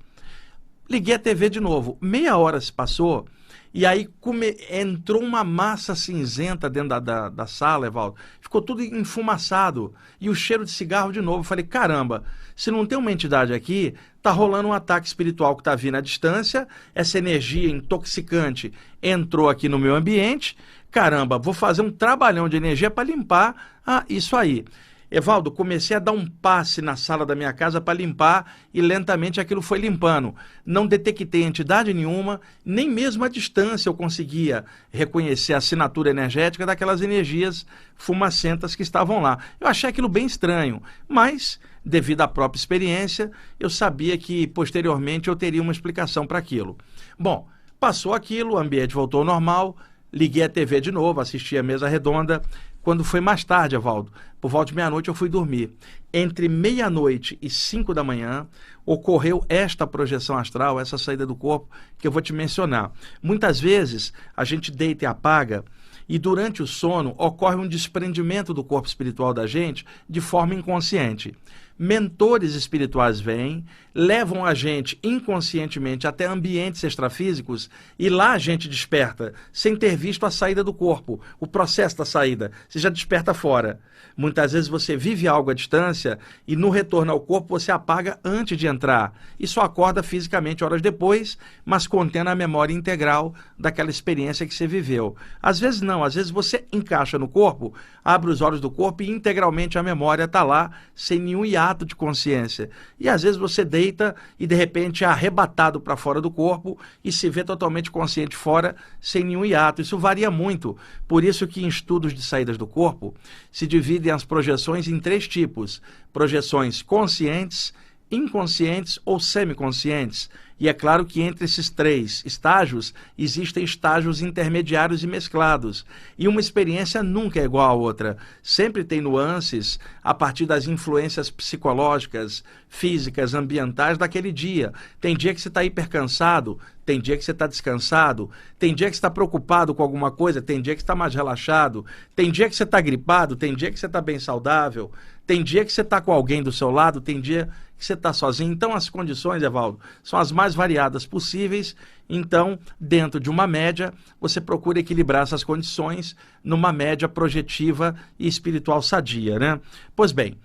Liguei 0.87 1.15
a 1.15 1.19
TV 1.19 1.49
de 1.49 1.59
novo. 1.59 1.97
Meia 1.99 2.37
hora 2.37 2.61
se 2.61 2.71
passou 2.71 3.27
e 3.73 3.85
aí 3.85 4.09
come... 4.19 4.57
entrou 4.69 5.21
uma 5.21 5.43
massa 5.43 5.95
cinzenta 5.95 6.69
dentro 6.69 6.89
da, 6.89 6.99
da, 6.99 7.29
da, 7.29 7.47
sala, 7.47 7.87
Evaldo. 7.87 8.15
Ficou 8.41 8.61
tudo 8.61 8.81
enfumaçado. 8.81 9.93
E 10.19 10.29
o 10.29 10.35
cheiro 10.35 10.65
de 10.65 10.71
cigarro 10.71 11.11
de 11.11 11.21
novo. 11.21 11.43
falei, 11.43 11.63
caramba, 11.63 12.23
se 12.55 12.71
não 12.71 12.85
tem 12.85 12.97
uma 12.97 13.11
entidade 13.11 13.53
aqui, 13.53 13.93
tá 14.21 14.31
rolando 14.31 14.69
um 14.69 14.73
ataque 14.73 15.05
espiritual 15.05 15.55
que 15.55 15.63
tá 15.63 15.75
vindo 15.75 15.95
à 15.95 16.01
distância. 16.01 16.67
Essa 16.95 17.17
energia 17.17 17.69
intoxicante 17.69 18.73
entrou 19.01 19.49
aqui 19.49 19.69
no 19.69 19.77
meu 19.77 19.95
ambiente. 19.95 20.57
Caramba, 20.89 21.37
vou 21.37 21.53
fazer 21.53 21.81
um 21.81 21.91
trabalhão 21.91 22.49
de 22.49 22.57
energia 22.57 22.89
para 22.89 23.03
limpar 23.03 23.79
ah, 23.85 24.03
isso 24.09 24.35
aí. 24.35 24.65
Evaldo, 25.09 25.49
comecei 25.49 25.95
a 25.95 25.99
dar 25.99 26.11
um 26.11 26.25
passe 26.25 26.81
na 26.81 26.97
sala 26.97 27.25
da 27.25 27.33
minha 27.33 27.53
casa 27.53 27.79
para 27.79 27.97
limpar 27.97 28.57
e 28.73 28.81
lentamente 28.81 29.39
aquilo 29.39 29.61
foi 29.61 29.79
limpando. 29.79 30.35
Não 30.65 30.85
detectei 30.85 31.43
entidade 31.43 31.93
nenhuma, 31.93 32.41
nem 32.65 32.89
mesmo 32.89 33.23
à 33.23 33.29
distância 33.29 33.87
eu 33.87 33.93
conseguia 33.93 34.65
reconhecer 34.91 35.53
a 35.53 35.57
assinatura 35.57 36.09
energética 36.09 36.65
daquelas 36.65 37.01
energias 37.01 37.65
fumacentas 37.95 38.75
que 38.75 38.83
estavam 38.83 39.21
lá. 39.21 39.37
Eu 39.61 39.67
achei 39.67 39.89
aquilo 39.89 40.09
bem 40.09 40.25
estranho, 40.25 40.81
mas 41.07 41.57
devido 41.87 42.21
à 42.21 42.27
própria 42.27 42.59
experiência, 42.59 43.31
eu 43.57 43.69
sabia 43.69 44.17
que 44.17 44.45
posteriormente 44.47 45.29
eu 45.29 45.35
teria 45.37 45.61
uma 45.61 45.71
explicação 45.71 46.27
para 46.27 46.37
aquilo. 46.37 46.77
Bom, 47.17 47.47
passou 47.79 48.13
aquilo, 48.13 48.55
o 48.55 48.57
ambiente 48.57 48.93
voltou 48.93 49.21
ao 49.21 49.25
normal, 49.25 49.77
liguei 50.11 50.43
a 50.43 50.49
TV 50.49 50.81
de 50.81 50.91
novo, 50.91 51.21
assisti 51.21 51.57
a 51.57 51.63
mesa 51.63 51.87
redonda 51.87 52.41
quando 52.87 53.03
foi 53.03 53.19
mais 53.19 53.43
tarde, 53.43 53.75
Evaldo, 53.75 54.13
por 54.39 54.49
volta 54.49 54.71
de 54.71 54.75
meia-noite 54.77 55.09
eu 55.09 55.13
fui 55.13 55.27
dormir. 55.27 55.73
Entre 56.13 56.47
meia-noite 56.47 57.37
e 57.41 57.49
cinco 57.49 57.93
da 57.93 58.01
manhã 58.01 58.47
ocorreu 58.85 59.43
esta 59.49 59.85
projeção 59.85 60.37
astral, 60.37 60.79
essa 60.79 60.97
saída 60.97 61.25
do 61.25 61.35
corpo 61.35 61.67
que 61.97 62.07
eu 62.07 62.11
vou 62.13 62.21
te 62.21 62.31
mencionar. 62.31 62.93
Muitas 63.21 63.59
vezes 63.59 64.13
a 64.33 64.45
gente 64.45 64.71
deita 64.71 65.03
e 65.03 65.05
apaga 65.05 65.65
e 66.07 66.17
durante 66.17 66.63
o 66.63 66.65
sono 66.65 67.13
ocorre 67.17 67.57
um 67.57 67.67
desprendimento 67.67 68.53
do 68.53 68.63
corpo 68.63 68.87
espiritual 68.87 69.33
da 69.33 69.45
gente 69.45 69.85
de 70.09 70.21
forma 70.21 70.55
inconsciente 70.55 71.35
mentores 71.77 72.55
espirituais 72.55 73.19
vêm, 73.19 73.63
levam 73.93 74.45
a 74.45 74.53
gente 74.53 74.99
inconscientemente 75.03 76.07
até 76.07 76.25
ambientes 76.25 76.83
extrafísicos 76.83 77.69
e 77.97 78.09
lá 78.09 78.31
a 78.31 78.37
gente 78.37 78.67
desperta, 78.67 79.33
sem 79.51 79.75
ter 79.75 79.95
visto 79.95 80.25
a 80.25 80.31
saída 80.31 80.63
do 80.63 80.73
corpo, 80.73 81.19
o 81.39 81.47
processo 81.47 81.97
da 81.97 82.05
saída. 82.05 82.51
Você 82.69 82.79
já 82.79 82.89
desperta 82.89 83.33
fora. 83.33 83.79
Muitas 84.15 84.53
vezes 84.53 84.67
você 84.67 84.97
vive 84.97 85.27
algo 85.27 85.51
à 85.51 85.53
distância 85.53 86.17
e 86.47 86.55
no 86.55 86.69
retorno 86.69 87.11
ao 87.11 87.19
corpo 87.19 87.59
você 87.59 87.71
apaga 87.71 88.19
antes 88.23 88.57
de 88.57 88.67
entrar 88.67 89.13
e 89.39 89.47
só 89.47 89.61
acorda 89.61 90.01
fisicamente 90.01 90.63
horas 90.63 90.81
depois, 90.81 91.37
mas 91.63 91.85
contendo 91.85 92.29
a 92.29 92.35
memória 92.35 92.73
integral 92.73 93.33
daquela 93.57 93.91
experiência 93.91 94.47
que 94.47 94.53
você 94.53 94.65
viveu. 94.65 95.15
Às 95.41 95.59
vezes 95.59 95.81
não, 95.81 96.03
às 96.03 96.15
vezes 96.15 96.31
você 96.31 96.65
encaixa 96.71 97.19
no 97.19 97.27
corpo, 97.27 97.73
abre 98.03 98.31
os 98.31 98.41
olhos 98.41 98.61
do 98.61 98.71
corpo 98.71 99.03
e 99.03 99.09
integralmente 99.09 99.77
a 99.77 99.83
memória 99.83 100.23
está 100.23 100.43
lá 100.43 100.71
sem 100.95 101.19
nenhum 101.19 101.45
hiato 101.45 101.66
hiato 101.67 101.85
de 101.85 101.95
consciência. 101.95 102.69
E 102.99 103.09
às 103.09 103.23
vezes 103.23 103.37
você 103.37 103.65
deita 103.65 104.15
e 104.39 104.47
de 104.47 104.55
repente 104.55 105.03
é 105.03 105.07
arrebatado 105.07 105.79
para 105.79 105.97
fora 105.97 106.21
do 106.21 106.31
corpo 106.31 106.79
e 107.03 107.11
se 107.11 107.29
vê 107.29 107.43
totalmente 107.43 107.91
consciente 107.91 108.35
fora, 108.35 108.75
sem 109.01 109.23
nenhum 109.23 109.45
hiato. 109.45 109.81
Isso 109.81 109.97
varia 109.97 110.31
muito. 110.31 110.77
Por 111.07 111.23
isso 111.23 111.47
que 111.47 111.63
em 111.63 111.67
estudos 111.67 112.13
de 112.13 112.21
saídas 112.21 112.57
do 112.57 112.65
corpo 112.65 113.13
se 113.51 113.67
dividem 113.67 114.11
as 114.11 114.23
projeções 114.23 114.87
em 114.87 114.99
três 114.99 115.27
tipos: 115.27 115.81
projeções 116.13 116.81
conscientes, 116.81 117.73
inconscientes 118.09 118.99
ou 119.05 119.19
semiconscientes. 119.19 120.29
E 120.59 120.67
é 120.67 120.73
claro 120.73 121.05
que 121.05 121.21
entre 121.21 121.45
esses 121.45 121.69
três 121.69 122.23
estágios 122.25 122.93
existem 123.17 123.63
estágios 123.63 124.21
intermediários 124.21 125.03
e 125.03 125.07
mesclados. 125.07 125.85
E 126.17 126.27
uma 126.27 126.39
experiência 126.39 127.03
nunca 127.03 127.39
é 127.39 127.43
igual 127.43 127.69
à 127.69 127.73
outra. 127.73 128.17
Sempre 128.41 128.83
tem 128.83 128.99
nuances 128.99 129.79
a 130.03 130.13
partir 130.13 130.47
das 130.47 130.65
influências 130.65 131.29
psicológicas, 131.29 132.43
físicas, 132.67 133.35
ambientais 133.35 133.97
daquele 133.97 134.31
dia. 134.31 134.73
Tem 134.99 135.15
dia 135.15 135.33
que 135.33 135.41
você 135.41 135.47
está 135.47 135.63
hipercansado, 135.63 136.59
tem 136.83 136.99
dia 136.99 137.17
que 137.17 137.23
você 137.23 137.31
está 137.31 137.45
descansado, 137.45 138.31
tem 138.57 138.73
dia 138.73 138.89
que 138.89 138.95
você 138.95 138.99
está 138.99 139.11
preocupado 139.11 139.75
com 139.75 139.83
alguma 139.83 140.09
coisa, 140.09 140.41
tem 140.41 140.61
dia 140.61 140.73
que 140.73 140.81
está 140.81 140.95
mais 140.95 141.13
relaxado, 141.13 141.85
tem 142.15 142.31
dia 142.31 142.49
que 142.49 142.55
você 142.55 142.63
está 142.63 142.81
gripado, 142.81 143.35
tem 143.35 143.53
dia 143.53 143.69
que 143.69 143.79
você 143.79 143.85
está 143.85 144.01
bem 144.01 144.17
saudável, 144.19 144.91
tem 145.25 145.43
dia 145.43 145.65
que 145.65 145.71
você 145.71 145.81
está 145.81 145.99
com 145.99 146.13
alguém 146.13 146.41
do 146.41 146.51
seu 146.51 146.71
lado, 146.71 147.01
tem 147.01 147.19
dia 147.19 147.49
você 147.77 147.93
está 147.93 148.11
sozinho. 148.11 148.51
Então, 148.51 148.73
as 148.73 148.89
condições, 148.89 149.43
Evaldo, 149.43 149.79
são 150.03 150.19
as 150.19 150.31
mais 150.31 150.55
variadas 150.55 151.05
possíveis. 151.05 151.75
Então, 152.09 152.57
dentro 152.79 153.19
de 153.19 153.29
uma 153.29 153.45
média, 153.45 153.93
você 154.19 154.41
procura 154.41 154.79
equilibrar 154.79 155.23
essas 155.23 155.43
condições 155.43 156.15
numa 156.43 156.71
média 156.71 157.07
projetiva 157.07 157.95
e 158.17 158.27
espiritual 158.27 158.81
sadia, 158.81 159.37
né? 159.37 159.59
Pois 159.95 160.11
bem, 160.11 160.37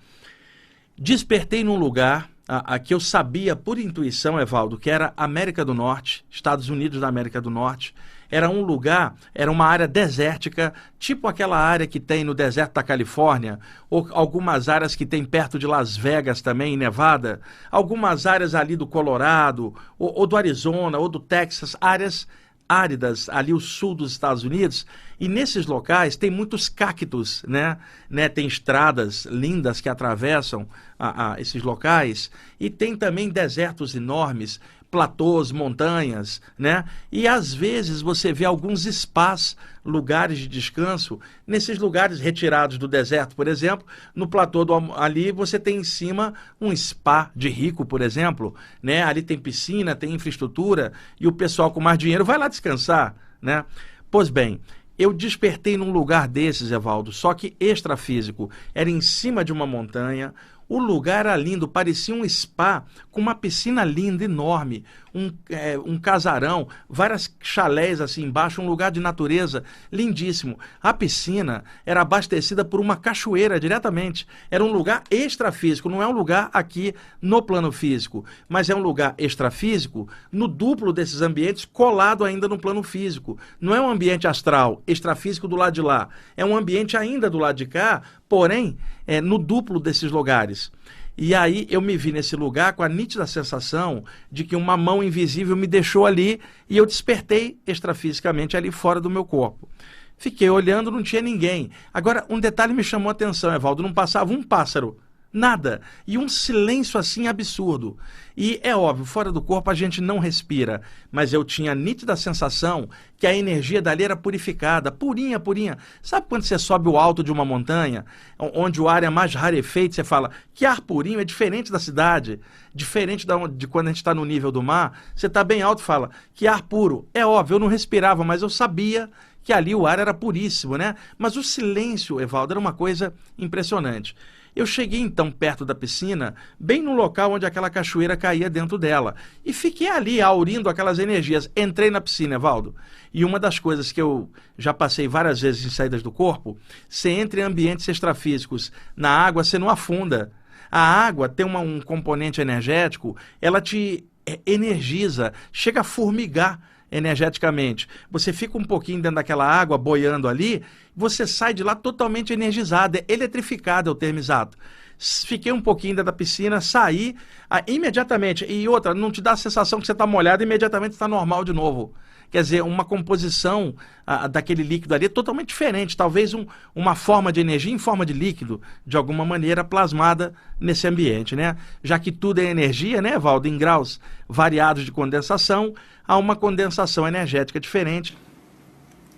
despertei 0.97 1.63
num 1.63 1.77
lugar 1.77 2.29
a, 2.47 2.75
a, 2.75 2.79
que 2.79 2.93
eu 2.93 2.99
sabia 2.99 3.55
por 3.55 3.79
intuição, 3.79 4.39
Evaldo, 4.39 4.77
que 4.77 4.89
era 4.89 5.13
América 5.15 5.63
do 5.63 5.73
Norte, 5.73 6.25
Estados 6.29 6.69
Unidos 6.69 7.01
da 7.01 7.07
América 7.07 7.41
do 7.41 7.49
Norte. 7.49 7.95
Era 8.33 8.49
um 8.49 8.63
lugar, 8.63 9.15
era 9.35 9.51
uma 9.51 9.65
área 9.65 9.87
desértica, 9.87 10.73
tipo 10.97 11.27
aquela 11.27 11.57
área 11.57 11.85
que 11.85 11.99
tem 11.99 12.23
no 12.23 12.33
deserto 12.33 12.73
da 12.73 12.81
Califórnia, 12.81 13.59
ou 13.89 14.07
algumas 14.11 14.67
áreas 14.67 14.95
que 14.95 15.05
tem 15.05 15.23
perto 15.23 15.59
de 15.59 15.67
Las 15.67 15.95
Vegas 15.95 16.41
também, 16.41 16.73
em 16.73 16.77
Nevada, 16.77 17.41
algumas 17.69 18.25
áreas 18.25 18.55
ali 18.55 18.75
do 18.75 18.87
Colorado, 18.87 19.75
ou, 19.99 20.11
ou 20.17 20.25
do 20.25 20.35
Arizona, 20.35 20.97
ou 20.97 21.07
do 21.07 21.19
Texas, 21.19 21.75
áreas 21.79 22.27
áridas 22.67 23.29
ali 23.29 23.53
o 23.53 23.59
sul 23.59 23.93
dos 23.93 24.11
Estados 24.11 24.43
Unidos, 24.43 24.85
E 25.19 25.27
nesses 25.27 25.67
locais 25.67 26.15
tem 26.17 26.31
muitos 26.31 26.67
cactos, 26.67 27.43
né? 27.47 27.77
né? 28.09 28.27
Tem 28.27 28.47
estradas 28.47 29.25
lindas 29.25 29.79
que 29.79 29.87
atravessam 29.87 30.67
a, 30.97 31.33
a 31.33 31.41
esses 31.41 31.61
locais 31.61 32.31
e 32.59 32.69
tem 32.69 32.95
também 32.95 33.29
desertos 33.29 33.95
enormes, 33.95 34.59
platôs, 34.93 35.51
montanhas, 35.51 36.39
né? 36.55 36.85
E 37.11 37.27
às 37.27 37.51
vezes 37.51 37.99
você 37.99 38.31
vê 38.31 38.45
alguns 38.45 38.83
spas, 38.83 39.57
lugares 39.83 40.37
de 40.37 40.47
descanso, 40.47 41.19
nesses 41.47 41.79
lugares 41.79 42.19
retirados 42.19 42.77
do 42.77 42.87
deserto, 42.87 43.35
por 43.35 43.47
exemplo, 43.47 43.87
no 44.13 44.27
platô 44.27 44.63
do, 44.63 44.75
ali 44.93 45.31
você 45.31 45.57
tem 45.57 45.77
em 45.77 45.83
cima 45.83 46.35
um 46.61 46.73
spa 46.75 47.31
de 47.35 47.49
rico, 47.49 47.83
por 47.83 48.01
exemplo, 48.01 48.53
né? 48.83 49.01
Ali 49.01 49.23
tem 49.23 49.39
piscina, 49.39 49.95
tem 49.95 50.13
infraestrutura 50.13 50.93
e 51.19 51.25
o 51.25 51.31
pessoal 51.31 51.71
com 51.71 51.81
mais 51.81 51.97
dinheiro 51.97 52.23
vai 52.23 52.37
lá 52.37 52.47
descansar, 52.47 53.15
né? 53.41 53.65
Pois 54.11 54.29
bem, 54.29 54.61
eu 54.95 55.11
despertei 55.11 55.75
num 55.75 55.91
lugar 55.91 56.27
desses, 56.27 56.71
Evaldo, 56.71 57.11
só 57.11 57.33
que 57.33 57.55
extrafísico. 57.59 58.51
Era 58.75 58.91
em 58.91 59.01
cima 59.01 59.43
de 59.43 59.51
uma 59.51 59.65
montanha, 59.65 60.35
o 60.75 60.79
lugar 60.79 61.27
era 61.27 61.35
lindo, 61.35 61.67
parecia 61.67 62.15
um 62.15 62.27
spa 62.27 62.83
com 63.11 63.21
uma 63.21 63.35
piscina 63.35 63.83
linda, 63.83 64.23
enorme, 64.23 64.83
um, 65.13 65.31
é, 65.49 65.77
um 65.77 65.99
casarão, 65.99 66.67
várias 66.89 67.33
chalés 67.41 68.01
assim 68.01 68.23
embaixo, 68.23 68.61
um 68.61 68.67
lugar 68.67 68.91
de 68.91 68.99
natureza 68.99 69.63
lindíssimo. 69.91 70.57
A 70.81 70.93
piscina 70.93 71.63
era 71.85 72.01
abastecida 72.01 72.65
por 72.65 72.79
uma 72.79 72.95
cachoeira 72.95 73.59
diretamente. 73.59 74.27
Era 74.49 74.63
um 74.63 74.71
lugar 74.71 75.03
extrafísico, 75.09 75.89
não 75.89 76.01
é 76.01 76.07
um 76.07 76.11
lugar 76.11 76.49
aqui 76.53 76.93
no 77.21 77.41
plano 77.41 77.71
físico, 77.71 78.25
mas 78.47 78.69
é 78.69 78.75
um 78.75 78.81
lugar 78.81 79.13
extrafísico 79.17 80.07
no 80.31 80.47
duplo 80.47 80.91
desses 80.91 81.21
ambientes, 81.21 81.65
colado 81.65 82.23
ainda 82.23 82.47
no 82.47 82.57
plano 82.57 82.81
físico. 82.81 83.37
Não 83.59 83.75
é 83.75 83.81
um 83.81 83.89
ambiente 83.89 84.27
astral, 84.27 84.81
extrafísico 84.87 85.47
do 85.47 85.55
lado 85.55 85.73
de 85.73 85.81
lá. 85.81 86.09
É 86.35 86.43
um 86.43 86.55
ambiente 86.55 86.97
ainda 86.97 87.29
do 87.29 87.37
lado 87.37 87.57
de 87.57 87.65
cá, 87.65 88.01
porém, 88.27 88.77
é, 89.05 89.21
no 89.21 89.37
duplo 89.37 89.79
desses 89.79 90.11
lugares. 90.11 90.71
E 91.17 91.35
aí 91.35 91.67
eu 91.69 91.79
me 91.79 91.95
vi 91.95 92.11
nesse 92.11 92.35
lugar 92.35 92.73
com 92.73 92.81
a 92.81 92.89
nítida 92.89 93.27
sensação 93.27 94.03
de 94.31 94.43
que 94.43 94.55
uma 94.55 94.75
mão 94.75 95.03
invisível 95.03 95.55
me 95.55 95.67
deixou 95.67 96.05
ali 96.05 96.39
e 96.67 96.75
eu 96.75 96.85
despertei 96.85 97.59
extrafisicamente 97.67 98.57
ali 98.57 98.71
fora 98.71 98.99
do 98.99 99.09
meu 99.09 99.23
corpo. 99.23 99.69
Fiquei 100.17 100.49
olhando, 100.49 100.89
não 100.89 101.03
tinha 101.03 101.21
ninguém. 101.21 101.69
Agora, 101.93 102.25
um 102.29 102.39
detalhe 102.39 102.73
me 102.73 102.83
chamou 102.83 103.09
a 103.09 103.11
atenção, 103.11 103.53
Evaldo: 103.53 103.83
não 103.83 103.93
passava 103.93 104.33
um 104.33 104.41
pássaro 104.41 104.97
Nada. 105.33 105.81
E 106.05 106.15
um 106.15 106.29
silêncio 106.29 106.99
assim 106.99 107.27
absurdo. 107.27 107.97
E 108.37 108.59
é 108.61 108.75
óbvio, 108.75 109.03
fora 109.03 109.31
do 109.31 109.41
corpo 109.41 109.71
a 109.71 109.73
gente 109.73 109.99
não 109.99 110.19
respira, 110.19 110.81
mas 111.11 111.33
eu 111.33 111.43
tinha 111.43 111.71
a 111.71 111.75
nítida 111.75 112.15
sensação 112.15 112.87
que 113.17 113.25
a 113.25 113.35
energia 113.35 113.81
dali 113.81 114.03
era 114.03 114.15
purificada, 114.15 114.91
purinha, 114.91 115.39
purinha. 115.39 115.77
Sabe 116.03 116.27
quando 116.29 116.43
você 116.43 116.57
sobe 116.59 116.87
o 116.87 116.97
alto 116.97 117.23
de 117.23 117.31
uma 117.31 117.43
montanha, 117.43 118.05
onde 118.37 118.79
o 118.79 118.87
ar 118.87 119.03
é 119.03 119.09
mais 119.09 119.33
rarefeito, 119.33 119.95
você 119.95 120.03
fala 120.03 120.29
que 120.53 120.65
ar 120.65 120.81
purinho 120.81 121.19
é 121.19 121.25
diferente 121.25 121.71
da 121.71 121.79
cidade, 121.79 122.39
diferente 122.73 123.25
de 123.55 123.67
quando 123.67 123.87
a 123.87 123.89
gente 123.89 123.97
está 123.97 124.13
no 124.13 124.25
nível 124.25 124.51
do 124.51 124.61
mar, 124.61 124.99
você 125.15 125.27
está 125.27 125.43
bem 125.43 125.63
alto 125.63 125.81
fala 125.81 126.11
que 126.33 126.47
ar 126.47 126.61
puro. 126.61 127.07
É 127.13 127.25
óbvio, 127.25 127.55
eu 127.55 127.59
não 127.59 127.67
respirava, 127.67 128.23
mas 128.23 128.43
eu 128.43 128.49
sabia 128.49 129.09
que 129.43 129.51
ali 129.51 129.75
o 129.75 129.85
ar 129.85 129.99
era 129.99 130.13
puríssimo, 130.13 130.77
né? 130.77 130.95
Mas 131.17 131.35
o 131.35 131.43
silêncio, 131.43 132.21
Evaldo, 132.21 132.53
era 132.53 132.59
uma 132.59 132.73
coisa 132.73 133.13
impressionante. 133.37 134.15
Eu 134.55 134.65
cheguei 134.65 134.99
então 134.99 135.31
perto 135.31 135.65
da 135.65 135.73
piscina, 135.73 136.35
bem 136.59 136.81
no 136.81 136.93
local 136.93 137.31
onde 137.31 137.45
aquela 137.45 137.69
cachoeira 137.69 138.15
caía 138.15 138.49
dentro 138.49 138.77
dela, 138.77 139.15
e 139.43 139.51
fiquei 139.51 139.89
ali 139.89 140.21
aurindo 140.21 140.69
aquelas 140.69 140.99
energias. 140.99 141.49
Entrei 141.55 141.89
na 141.89 141.99
piscina, 141.99 142.37
Valdo, 142.37 142.75
e 143.13 143.25
uma 143.25 143.39
das 143.39 143.57
coisas 143.57 143.91
que 143.91 144.01
eu 144.01 144.29
já 144.57 144.73
passei 144.73 145.07
várias 145.07 145.41
vezes 145.41 145.65
em 145.65 145.69
saídas 145.69 146.03
do 146.03 146.11
corpo, 146.11 146.57
você 146.87 147.09
entra 147.09 147.41
em 147.41 147.43
ambientes 147.43 147.87
extrafísicos, 147.87 148.71
na 148.95 149.09
água 149.09 149.43
você 149.43 149.57
não 149.57 149.69
afunda. 149.69 150.31
A 150.69 150.79
água 150.79 151.29
tem 151.29 151.45
uma, 151.45 151.59
um 151.59 151.79
componente 151.81 152.41
energético, 152.41 153.15
ela 153.41 153.61
te 153.61 154.05
é, 154.25 154.39
energiza, 154.45 155.33
chega 155.51 155.81
a 155.81 155.83
formigar 155.83 156.59
energeticamente. 156.95 157.87
Você 158.09 158.31
fica 158.31 158.57
um 158.57 158.63
pouquinho 158.63 159.01
dentro 159.01 159.15
daquela 159.15 159.45
água 159.45 159.77
boiando 159.77 160.27
ali, 160.27 160.63
você 160.95 161.25
sai 161.25 161.53
de 161.53 161.63
lá 161.63 161.75
totalmente 161.75 162.31
energizado, 162.31 162.97
é 162.97 163.05
eletrificado 163.07 163.89
é 163.89 163.91
o 163.91 163.95
termo 163.95 164.19
exato. 164.19 164.57
Fiquei 164.97 165.51
um 165.51 165.61
pouquinho 165.61 166.03
da 166.03 166.13
piscina, 166.13 166.61
saí 166.61 167.15
ah, 167.49 167.63
imediatamente. 167.67 168.45
E 168.45 168.67
outra, 168.67 168.93
não 168.93 169.11
te 169.11 169.21
dá 169.21 169.31
a 169.31 169.37
sensação 169.37 169.79
que 169.79 169.85
você 169.85 169.91
está 169.91 170.07
molhado 170.07 170.43
imediatamente 170.43 170.93
está 170.93 171.07
normal 171.07 171.43
de 171.43 171.53
novo. 171.53 171.93
Quer 172.33 172.41
dizer, 172.41 172.63
uma 172.63 172.83
composição 172.83 173.75
ah, 174.07 174.27
daquele 174.27 174.63
líquido 174.63 174.95
ali 174.95 175.05
é 175.05 175.09
totalmente 175.09 175.49
diferente. 175.49 175.95
Talvez 175.95 176.33
um, 176.33 176.47
uma 176.73 176.95
forma 176.95 177.31
de 177.31 177.39
energia 177.39 177.71
em 177.71 177.77
forma 177.77 178.03
de 178.05 178.11
líquido, 178.11 178.59
de 178.87 178.97
alguma 178.97 179.23
maneira 179.23 179.63
plasmada 179.63 180.33
nesse 180.59 180.87
ambiente, 180.87 181.35
né? 181.35 181.55
Já 181.83 181.99
que 181.99 182.11
tudo 182.11 182.39
é 182.39 182.45
energia, 182.45 183.03
né, 183.03 183.19
Valdo? 183.19 183.47
Em 183.47 183.55
graus 183.55 183.99
variados 184.27 184.83
de 184.83 184.91
condensação, 184.91 185.75
há 186.07 186.17
uma 186.17 186.35
condensação 186.35 187.07
energética 187.07 187.59
diferente 187.59 188.17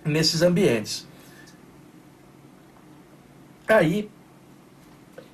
nesses 0.04 0.42
ambientes. 0.42 1.08
Aí 3.66 4.10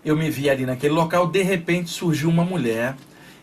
eu 0.05 0.17
me 0.17 0.31
vi 0.31 0.51
ali 0.51 0.67
naquele 0.67 0.95
local, 0.95 1.27
de 1.27 1.43
repente 1.43 1.91
surgiu 1.91 2.29
uma 2.29 2.45
mulher 2.45 2.95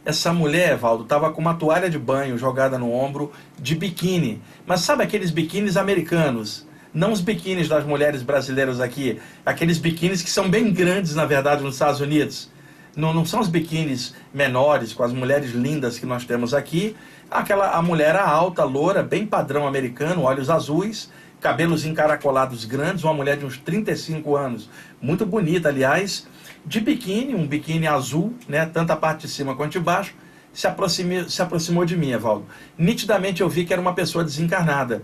essa 0.06 0.34
mulher, 0.34 0.78
Valdo, 0.78 1.04
estava 1.04 1.32
com 1.32 1.42
uma 1.42 1.54
toalha 1.54 1.90
de 1.90 2.00
banho 2.00 2.38
jogada 2.38 2.78
no 2.78 2.92
ombro, 2.92 3.32
de 3.60 3.76
biquíni. 3.76 4.42
Mas 4.66 4.82
sabe 4.82 5.04
aqueles 5.04 5.30
biquínis 5.30 5.76
americanos? 5.76 6.66
Não 6.94 7.12
os 7.12 7.22
biquínis 7.22 7.68
das 7.68 7.86
mulheres 7.86 8.24
brasileiras 8.24 8.80
aqui. 8.80 9.20
Aqueles 9.46 9.78
biquínis 9.78 10.24
que 10.24 10.30
são 10.30 10.50
bem 10.50 10.72
grandes, 10.72 11.16
na 11.16 11.26
verdade, 11.26 11.62
nos 11.62 11.76
Estados 11.76 12.00
Unidos. 12.00 12.50
Não, 12.96 13.14
não 13.14 13.26
são 13.26 13.40
os 13.40 13.48
biquínis 13.48 14.16
menores, 14.34 14.94
com 14.94 15.04
as 15.04 15.14
mulheres 15.14 15.52
lindas 15.52 16.00
que 16.00 16.06
nós 16.06 16.26
temos 16.26 16.54
aqui. 16.54 16.96
Aquela, 17.30 17.72
a 17.72 17.82
mulher 17.82 18.16
alta, 18.16 18.64
loura, 18.64 19.04
bem 19.04 19.26
padrão 19.26 19.68
americano, 19.68 20.24
olhos 20.24 20.50
azuis, 20.50 21.12
cabelos 21.40 21.86
encaracolados 21.86 22.66
grandes, 22.66 23.04
uma 23.04 23.14
mulher 23.14 23.38
de 23.38 23.46
uns 23.46 23.58
35 23.58 24.36
anos, 24.36 24.70
muito 25.00 25.26
bonita, 25.26 25.70
aliás 25.70 26.28
de 26.66 26.80
biquíni, 26.80 27.36
um 27.36 27.48
biquíni 27.48 27.88
azul, 27.88 28.34
né, 28.48 28.66
tanto 28.66 28.92
a 28.92 28.96
parte 28.96 29.22
de 29.22 29.34
cima 29.34 29.56
quanto 29.56 29.74
de 29.74 29.80
baixo, 29.80 30.14
se, 30.54 30.68
aproxime, 30.68 31.30
se 31.30 31.42
aproximou 31.42 31.86
de 31.86 31.96
mim, 31.96 32.12
Evaldo. 32.12 32.46
Nitidamente 32.78 33.42
eu 33.42 33.50
vi 33.50 33.66
que 33.66 33.74
era 33.74 33.82
uma 33.82 33.94
pessoa 33.94 34.24
desencarnada, 34.24 35.04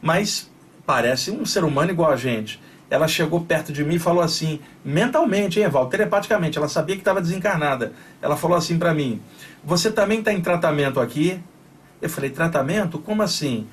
mas 0.00 0.50
parece 0.84 1.30
um 1.30 1.44
ser 1.44 1.64
humano 1.64 1.90
igual 1.90 2.10
a 2.10 2.16
gente. 2.16 2.60
Ela 2.88 3.08
chegou 3.08 3.40
perto 3.40 3.72
de 3.72 3.84
mim 3.84 3.96
e 3.96 3.98
falou 3.98 4.22
assim, 4.22 4.60
mentalmente, 4.84 5.58
hein, 5.58 5.66
Evaldo, 5.66 5.90
telepaticamente, 5.90 6.56
ela 6.56 6.68
sabia 6.68 6.94
que 6.94 7.00
estava 7.00 7.20
desencarnada. 7.20 7.92
Ela 8.22 8.36
falou 8.36 8.56
assim 8.56 8.78
para 8.78 8.94
mim: 8.94 9.20
Você 9.64 9.90
também 9.90 10.20
está 10.20 10.32
em 10.32 10.40
tratamento 10.40 11.00
aqui? 11.00 11.40
Eu 12.00 12.08
falei: 12.08 12.30
Tratamento? 12.30 12.98
Como 13.00 13.22
assim? 13.22 13.66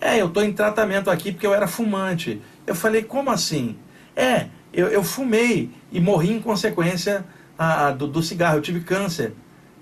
É, 0.00 0.20
eu 0.20 0.28
estou 0.28 0.44
em 0.44 0.52
tratamento 0.52 1.10
aqui 1.10 1.32
porque 1.32 1.46
eu 1.46 1.52
era 1.52 1.66
fumante. 1.66 2.40
Eu 2.64 2.74
falei: 2.74 3.02
Como 3.02 3.30
assim? 3.30 3.76
É, 4.14 4.46
eu, 4.72 4.88
eu 4.88 5.02
fumei 5.02 5.70
e 5.90 6.00
morri 6.00 6.32
em 6.32 6.40
consequência 6.40 7.24
a, 7.58 7.88
a, 7.88 7.90
do, 7.90 8.06
do, 8.06 8.22
cigarro. 8.22 8.58
Eu 8.58 8.62
tive 8.62 8.80
câncer 8.80 9.32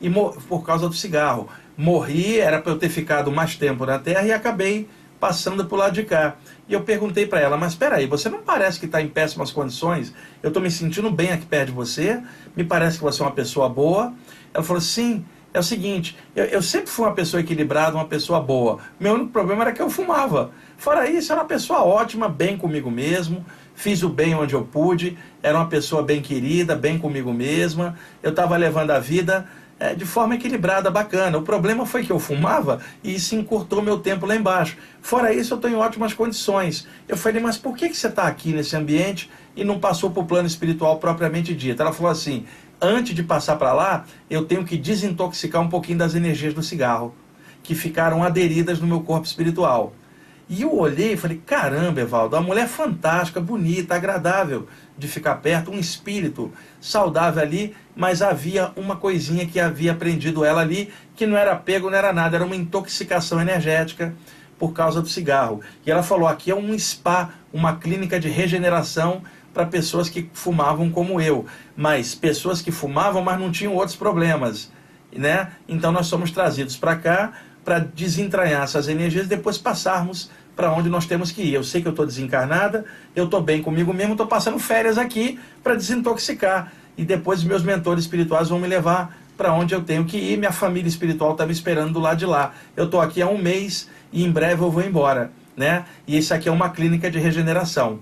e 0.01 0.11
por 0.49 0.65
causa 0.65 0.89
do 0.89 0.95
cigarro. 0.95 1.49
Morri, 1.77 2.39
era 2.39 2.61
para 2.61 2.73
eu 2.73 2.79
ter 2.79 2.89
ficado 2.89 3.31
mais 3.31 3.57
tempo 3.57 3.87
na 3.87 3.99
Terra 3.99 4.23
e 4.23 4.33
acabei 4.33 4.89
passando 5.21 5.65
por 5.65 5.77
lado 5.77 5.95
de 5.95 6.05
cá. 6.05 6.37
E 6.69 6.73
eu 6.73 6.83
perguntei 6.83 7.27
para 7.27 7.41
ela, 7.41 7.57
mas 7.57 7.73
espera 7.73 7.97
aí, 7.97 8.07
você 8.07 8.29
não 8.29 8.43
parece 8.43 8.79
que 8.79 8.87
está 8.87 9.01
em 9.01 9.09
péssimas 9.09 9.51
condições? 9.51 10.13
Eu 10.43 10.49
estou 10.49 10.63
me 10.63 10.71
sentindo 10.71 11.11
bem 11.11 11.33
aqui 11.33 11.47
perto 11.47 11.67
de 11.67 11.73
você, 11.73 12.23
me 12.57 12.65
parece 12.65 12.99
que 12.99 13.05
você 13.05 13.23
é 13.23 13.25
uma 13.25 13.33
pessoa 13.33 13.69
boa. 13.69 14.13
Ela 14.53 14.63
falou, 14.63 14.81
sim, 14.81 15.25
é 15.53 15.59
o 15.59 15.63
seguinte, 15.63 16.17
eu, 16.37 16.45
eu 16.45 16.63
sempre 16.63 16.89
fui 16.89 17.05
uma 17.07 17.15
pessoa 17.15 17.41
equilibrada, 17.41 17.97
uma 17.97 18.07
pessoa 18.07 18.41
boa. 18.41 18.79
Meu 18.99 19.15
único 19.15 19.31
problema 19.31 19.63
era 19.63 19.73
que 19.73 19.83
eu 19.83 19.91
fumava. 19.91 20.53
Fora 20.77 21.09
isso, 21.09 21.33
era 21.33 21.41
uma 21.41 21.49
pessoa 21.49 21.85
ótima, 21.85 22.29
bem 22.29 22.57
comigo 22.57 22.91
mesmo, 22.91 23.45
fiz 23.79 24.03
o 24.03 24.09
bem 24.09 24.35
onde 24.35 24.55
eu 24.55 24.65
pude, 24.65 25.17
era 25.41 25.57
uma 25.57 25.69
pessoa 25.69 26.03
bem 26.03 26.21
querida, 26.21 26.75
bem 26.75 26.99
comigo 26.99 27.33
mesma, 27.33 27.97
eu 28.21 28.31
estava 28.31 28.57
levando 28.57 28.91
a 28.91 28.99
vida 28.99 29.47
é, 29.79 29.95
de 29.95 30.05
forma 30.05 30.35
equilibrada, 30.35 30.91
bacana. 30.91 31.39
O 31.39 31.43
problema 31.43 31.87
foi 31.87 32.05
que 32.05 32.11
eu 32.11 32.19
fumava 32.19 32.81
e 33.05 33.15
isso 33.15 33.37
encurtou 33.37 33.81
meu 33.81 34.01
tempo 34.01 34.27
lá 34.27 34.35
embaixo. 34.35 34.77
Fora 35.01 35.33
isso, 35.33 35.55
eu 35.55 35.57
estou 35.57 35.71
em 35.71 35.77
ótimas 35.77 36.13
condições. 36.13 36.89
Eu 37.07 37.17
falei, 37.17 37.41
mas 37.41 37.57
por 37.57 37.77
que, 37.77 37.89
que 37.89 37.97
você 37.97 38.09
está 38.09 38.25
aqui 38.25 38.53
nesse 38.53 38.75
ambiente 38.75 39.31
e 39.55 39.63
não 39.63 39.79
passou 39.79 40.11
para 40.11 40.25
o 40.25 40.27
plano 40.27 40.49
espiritual 40.49 40.99
propriamente 40.99 41.55
dito? 41.55 41.81
Ela 41.81 41.93
falou 41.93 42.11
assim: 42.11 42.47
antes 42.81 43.15
de 43.15 43.23
passar 43.23 43.55
para 43.55 43.73
lá, 43.73 44.05
eu 44.29 44.45
tenho 44.45 44.65
que 44.65 44.77
desintoxicar 44.77 45.63
um 45.63 45.69
pouquinho 45.69 45.99
das 45.99 46.17
energias 46.17 46.53
do 46.53 46.65
cigarro, 46.65 47.15
que 47.63 47.77
ficaram 47.77 48.25
aderidas 48.25 48.81
no 48.81 48.89
meu 48.89 49.03
corpo 49.03 49.25
espiritual. 49.25 49.93
E 50.49 50.63
eu 50.63 50.75
olhei 50.75 51.13
e 51.13 51.17
falei: 51.17 51.41
caramba, 51.45 52.01
Evaldo, 52.01 52.35
uma 52.37 52.43
mulher 52.43 52.67
fantástica, 52.69 53.41
bonita, 53.41 53.95
agradável 53.95 54.67
de 54.97 55.07
ficar 55.07 55.37
perto, 55.37 55.71
um 55.71 55.79
espírito 55.79 56.51
saudável 56.81 57.43
ali, 57.43 57.77
mas 57.95 58.23
havia 58.23 58.73
uma 58.75 58.97
coisinha 58.97 59.47
que 59.47 59.61
havia 59.61 59.93
aprendido 59.93 60.45
ela 60.45 60.63
ali, 60.63 60.91
que 61.15 61.27
não 61.27 61.37
era 61.37 61.55
pego, 61.55 61.91
não 61.91 61.99
era 61.99 62.13
nada, 62.13 62.37
era 62.37 62.45
uma 62.45 62.57
intoxicação 62.57 63.41
energética 63.41 64.15
por 64.59 64.73
causa 64.73 65.03
do 65.03 65.09
cigarro. 65.09 65.61
E 65.85 65.91
ela 65.91 66.03
falou: 66.03 66.27
aqui 66.27 66.51
é 66.51 66.57
um 66.57 66.77
spa, 66.79 67.31
uma 67.53 67.77
clínica 67.77 68.19
de 68.19 68.29
regeneração 68.29 69.23
para 69.53 69.67
pessoas 69.67 70.09
que 70.09 70.31
fumavam 70.33 70.91
como 70.91 71.21
eu, 71.21 71.45
mas 71.77 72.15
pessoas 72.15 72.63
que 72.63 72.71
fumavam, 72.71 73.23
mas 73.23 73.39
não 73.39 73.51
tinham 73.51 73.75
outros 73.75 73.97
problemas, 73.97 74.71
né? 75.13 75.53
Então 75.69 75.93
nós 75.93 76.07
somos 76.07 76.31
trazidos 76.31 76.77
para 76.77 76.97
cá 76.97 77.33
para 77.69 77.81
desentranhar 77.81 78.63
essas 78.63 78.89
energias 78.89 79.27
e 79.27 79.29
depois 79.29 79.59
passarmos 79.59 80.31
para 80.57 80.73
onde 80.73 80.89
nós 80.89 81.05
temos 81.05 81.31
que 81.31 81.43
ir. 81.43 81.53
Eu 81.53 81.63
sei 81.63 81.83
que 81.83 81.87
eu 81.87 81.91
estou 81.91 82.07
desencarnada, 82.07 82.87
eu 83.15 83.27
estou 83.27 83.43
bem 83.43 83.61
comigo 83.61 83.93
mesmo, 83.93 84.13
estou 84.13 84.27
passando 84.27 84.59
férias 84.59 84.97
aqui 84.97 85.39
para 85.63 85.75
desintoxicar. 85.75 86.73
E 86.97 87.05
depois 87.05 87.45
meus 87.45 87.63
mentores 87.63 88.05
espirituais 88.05 88.49
vão 88.49 88.59
me 88.59 88.67
levar 88.67 89.19
para 89.37 89.53
onde 89.53 89.75
eu 89.75 89.83
tenho 89.83 90.07
que 90.07 90.17
ir. 90.17 90.39
Minha 90.39 90.51
família 90.51 90.89
espiritual 90.89 91.33
está 91.33 91.45
me 91.45 91.53
esperando 91.53 91.93
do 91.93 92.01
lado 92.01 92.17
de 92.17 92.25
lá. 92.25 92.55
Eu 92.75 92.87
estou 92.87 93.03
aqui 93.03 93.21
há 93.21 93.29
um 93.29 93.37
mês 93.37 93.87
e 94.11 94.25
em 94.25 94.31
breve 94.31 94.63
eu 94.63 94.71
vou 94.71 94.83
embora. 94.83 95.31
Né? 95.55 95.85
E 96.07 96.17
isso 96.17 96.33
aqui 96.33 96.49
é 96.49 96.53
uma 96.53 96.71
clínica 96.71 97.11
de 97.11 97.19
regeneração. 97.19 98.01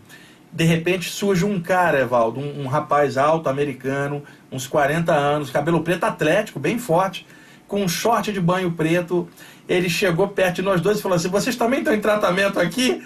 De 0.53 0.63
repente 0.63 1.11
surge 1.11 1.45
um 1.45 1.61
cara, 1.61 2.03
Evaldo, 2.03 2.39
um, 2.39 2.63
um 2.63 2.67
rapaz 2.69 3.19
alto, 3.19 3.49
americano, 3.49 4.23
uns 4.53 4.69
40 4.69 5.13
anos, 5.13 5.51
cabelo 5.51 5.83
preto 5.83 6.05
atlético, 6.05 6.61
bem 6.61 6.79
forte, 6.79 7.27
com 7.67 7.83
um 7.83 7.89
short 7.89 8.33
de 8.33 8.41
banho 8.41 8.71
preto 8.71 9.29
ele 9.69 9.89
chegou 9.89 10.29
perto 10.29 10.57
de 10.57 10.63
nós 10.63 10.81
dois 10.81 10.99
e 10.99 11.03
falou 11.03 11.17
assim: 11.17 11.29
Vocês 11.29 11.57
também 11.57 11.81
estão 11.81 11.95
em 11.95 12.01
tratamento 12.01 12.61
aqui? 12.61 13.03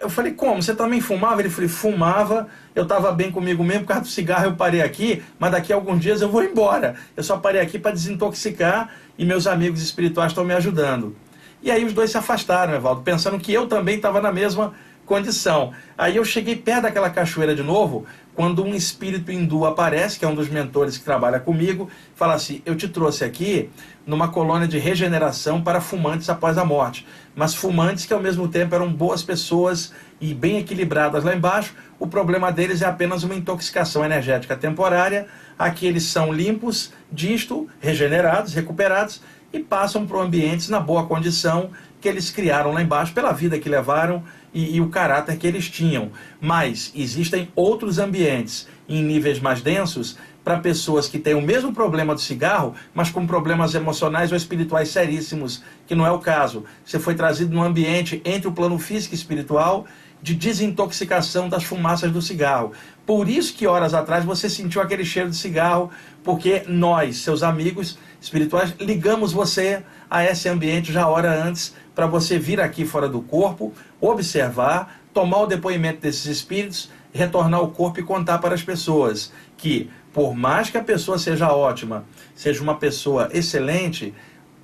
Eu 0.00 0.08
falei, 0.08 0.32
como? 0.32 0.62
Você 0.62 0.74
também 0.74 1.02
fumava? 1.02 1.42
Ele 1.42 1.50
falou, 1.50 1.68
fumava, 1.68 2.48
eu 2.74 2.84
estava 2.84 3.12
bem 3.12 3.30
comigo 3.30 3.62
mesmo, 3.62 3.82
por 3.82 3.88
causa 3.88 4.02
do 4.02 4.08
cigarro 4.08 4.46
eu 4.46 4.56
parei 4.56 4.80
aqui, 4.80 5.22
mas 5.38 5.52
daqui 5.52 5.70
a 5.70 5.76
alguns 5.76 6.00
dias 6.00 6.22
eu 6.22 6.30
vou 6.30 6.42
embora. 6.42 6.94
Eu 7.14 7.22
só 7.22 7.36
parei 7.36 7.60
aqui 7.60 7.78
para 7.78 7.90
desintoxicar 7.90 8.90
e 9.18 9.24
meus 9.24 9.46
amigos 9.46 9.82
espirituais 9.82 10.30
estão 10.30 10.44
me 10.44 10.54
ajudando. 10.54 11.14
E 11.62 11.70
aí 11.70 11.84
os 11.84 11.92
dois 11.92 12.10
se 12.10 12.16
afastaram, 12.16 12.74
Evaldo, 12.74 13.02
pensando 13.02 13.38
que 13.38 13.52
eu 13.52 13.66
também 13.66 13.96
estava 13.96 14.18
na 14.18 14.32
mesma 14.32 14.72
condição. 15.04 15.72
Aí 15.98 16.16
eu 16.16 16.24
cheguei 16.24 16.56
perto 16.56 16.82
daquela 16.82 17.10
cachoeira 17.10 17.54
de 17.54 17.62
novo, 17.62 18.06
quando 18.40 18.64
um 18.64 18.74
espírito 18.74 19.30
hindu 19.30 19.66
aparece, 19.66 20.18
que 20.18 20.24
é 20.24 20.28
um 20.28 20.34
dos 20.34 20.48
mentores 20.48 20.96
que 20.96 21.04
trabalha 21.04 21.38
comigo, 21.38 21.90
fala 22.14 22.32
assim: 22.32 22.62
Eu 22.64 22.74
te 22.74 22.88
trouxe 22.88 23.22
aqui 23.22 23.68
numa 24.06 24.28
colônia 24.28 24.66
de 24.66 24.78
regeneração 24.78 25.60
para 25.60 25.78
fumantes 25.78 26.30
após 26.30 26.56
a 26.56 26.64
morte. 26.64 27.06
Mas 27.36 27.54
fumantes 27.54 28.06
que 28.06 28.14
ao 28.14 28.18
mesmo 28.18 28.48
tempo 28.48 28.74
eram 28.74 28.90
boas 28.90 29.22
pessoas 29.22 29.92
e 30.18 30.32
bem 30.32 30.56
equilibradas 30.56 31.22
lá 31.22 31.36
embaixo. 31.36 31.74
O 31.98 32.06
problema 32.06 32.50
deles 32.50 32.80
é 32.80 32.86
apenas 32.86 33.24
uma 33.24 33.34
intoxicação 33.34 34.02
energética 34.06 34.56
temporária. 34.56 35.26
Aqui 35.58 35.86
eles 35.86 36.04
são 36.04 36.32
limpos 36.32 36.94
disto, 37.12 37.68
regenerados, 37.78 38.54
recuperados 38.54 39.20
e 39.52 39.58
passam 39.58 40.06
para 40.06 40.18
ambientes 40.18 40.70
na 40.70 40.80
boa 40.80 41.04
condição 41.06 41.72
que 42.00 42.08
eles 42.08 42.30
criaram 42.30 42.72
lá 42.72 42.82
embaixo 42.82 43.12
pela 43.12 43.32
vida 43.32 43.58
que 43.58 43.68
levaram 43.68 44.22
e, 44.52 44.76
e 44.76 44.80
o 44.80 44.88
caráter 44.88 45.36
que 45.36 45.46
eles 45.46 45.68
tinham. 45.68 46.10
Mas 46.40 46.92
existem 46.94 47.50
outros 47.54 47.98
ambientes 47.98 48.66
em 48.88 49.02
níveis 49.02 49.38
mais 49.38 49.60
densos 49.60 50.16
para 50.42 50.58
pessoas 50.58 51.06
que 51.06 51.18
têm 51.18 51.34
o 51.34 51.42
mesmo 51.42 51.72
problema 51.72 52.14
do 52.14 52.20
cigarro, 52.20 52.74
mas 52.94 53.10
com 53.10 53.26
problemas 53.26 53.74
emocionais 53.74 54.30
ou 54.30 54.36
espirituais 54.36 54.88
seríssimos, 54.88 55.62
que 55.86 55.94
não 55.94 56.06
é 56.06 56.10
o 56.10 56.18
caso. 56.18 56.64
Você 56.84 56.98
foi 56.98 57.14
trazido 57.14 57.54
num 57.54 57.62
ambiente 57.62 58.22
entre 58.24 58.48
o 58.48 58.52
plano 58.52 58.78
físico 58.78 59.14
e 59.14 59.18
espiritual 59.18 59.86
de 60.22 60.34
desintoxicação 60.34 61.48
das 61.48 61.64
fumaças 61.64 62.10
do 62.10 62.20
cigarro. 62.20 62.72
Por 63.06 63.28
isso 63.28 63.54
que 63.54 63.66
horas 63.66 63.94
atrás 63.94 64.24
você 64.24 64.48
sentiu 64.48 64.82
aquele 64.82 65.04
cheiro 65.04 65.30
de 65.30 65.36
cigarro, 65.36 65.90
porque 66.22 66.62
nós, 66.68 67.18
seus 67.18 67.42
amigos 67.42 67.98
espirituais, 68.20 68.74
ligamos 68.78 69.32
você 69.32 69.82
a 70.10 70.24
esse 70.24 70.48
ambiente 70.48 70.92
já 70.92 71.06
hora 71.06 71.42
antes 71.42 71.74
para 72.00 72.06
você 72.06 72.38
vir 72.38 72.62
aqui 72.62 72.86
fora 72.86 73.06
do 73.06 73.20
corpo, 73.20 73.74
observar, 74.00 75.02
tomar 75.12 75.40
o 75.40 75.46
depoimento 75.46 76.00
desses 76.00 76.24
espíritos, 76.24 76.90
retornar 77.12 77.60
ao 77.60 77.68
corpo 77.68 78.00
e 78.00 78.02
contar 78.02 78.38
para 78.38 78.54
as 78.54 78.62
pessoas 78.62 79.30
que, 79.54 79.90
por 80.10 80.34
mais 80.34 80.70
que 80.70 80.78
a 80.78 80.82
pessoa 80.82 81.18
seja 81.18 81.52
ótima, 81.52 82.06
seja 82.34 82.62
uma 82.62 82.76
pessoa 82.76 83.28
excelente, 83.34 84.14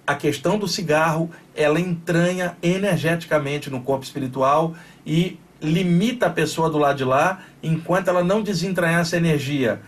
a 0.07 0.15
questão 0.15 0.59
do 0.59 0.67
cigarro, 0.67 1.31
ela 1.55 1.79
entranha 1.79 2.57
energeticamente 2.63 3.69
no 3.69 3.83
corpo 3.83 4.05
espiritual 4.05 4.75
e 5.05 5.39
limita 5.61 6.29
a 6.29 6.31
pessoa 6.31 6.71
do 6.71 6.79
lado 6.79 6.97
de 6.97 7.05
lá, 7.05 7.43
enquanto 7.63 8.09
ela 8.09 8.25
não 8.25 8.41
desentranhar 8.41 9.03
essa 9.03 9.19
energia. 9.19 9.83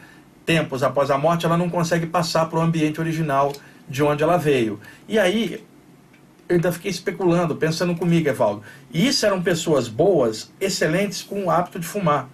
Tempos 0.45 0.83
após 0.83 1.11
a 1.11 1.17
morte, 1.17 1.47
ela 1.47 1.57
não 1.57 1.71
consegue 1.71 2.05
passar 2.05 2.45
para 2.45 2.59
o 2.59 2.63
ambiente 2.63 3.01
original 3.01 3.55
de 3.89 4.03
onde 4.03 4.23
ela 4.23 4.37
veio. 4.37 4.79
E 5.09 5.19
aí, 5.19 5.67
eu 6.49 6.57
ainda 6.57 6.73
fiquei 6.73 6.91
especulando, 6.91 7.55
pensando 7.55 7.95
comigo, 7.95 8.29
Evaldo. 8.29 8.63
E 8.93 9.07
isso 9.07 9.27
eram 9.27 9.43
pessoas 9.43 9.87
boas, 9.87 10.51
excelentes, 10.61 11.23
com 11.23 11.45
o 11.45 11.51
hábito 11.51 11.79
de 11.79 11.87
fumar. 11.87 12.29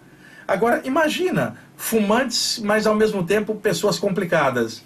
Agora, 0.47 0.83
imagina, 0.85 1.57
fumantes, 1.77 2.61
mas 2.63 2.87
ao 2.87 2.95
mesmo 2.95 3.25
tempo 3.25 3.55
pessoas 3.57 3.99
complicadas. 3.99 4.83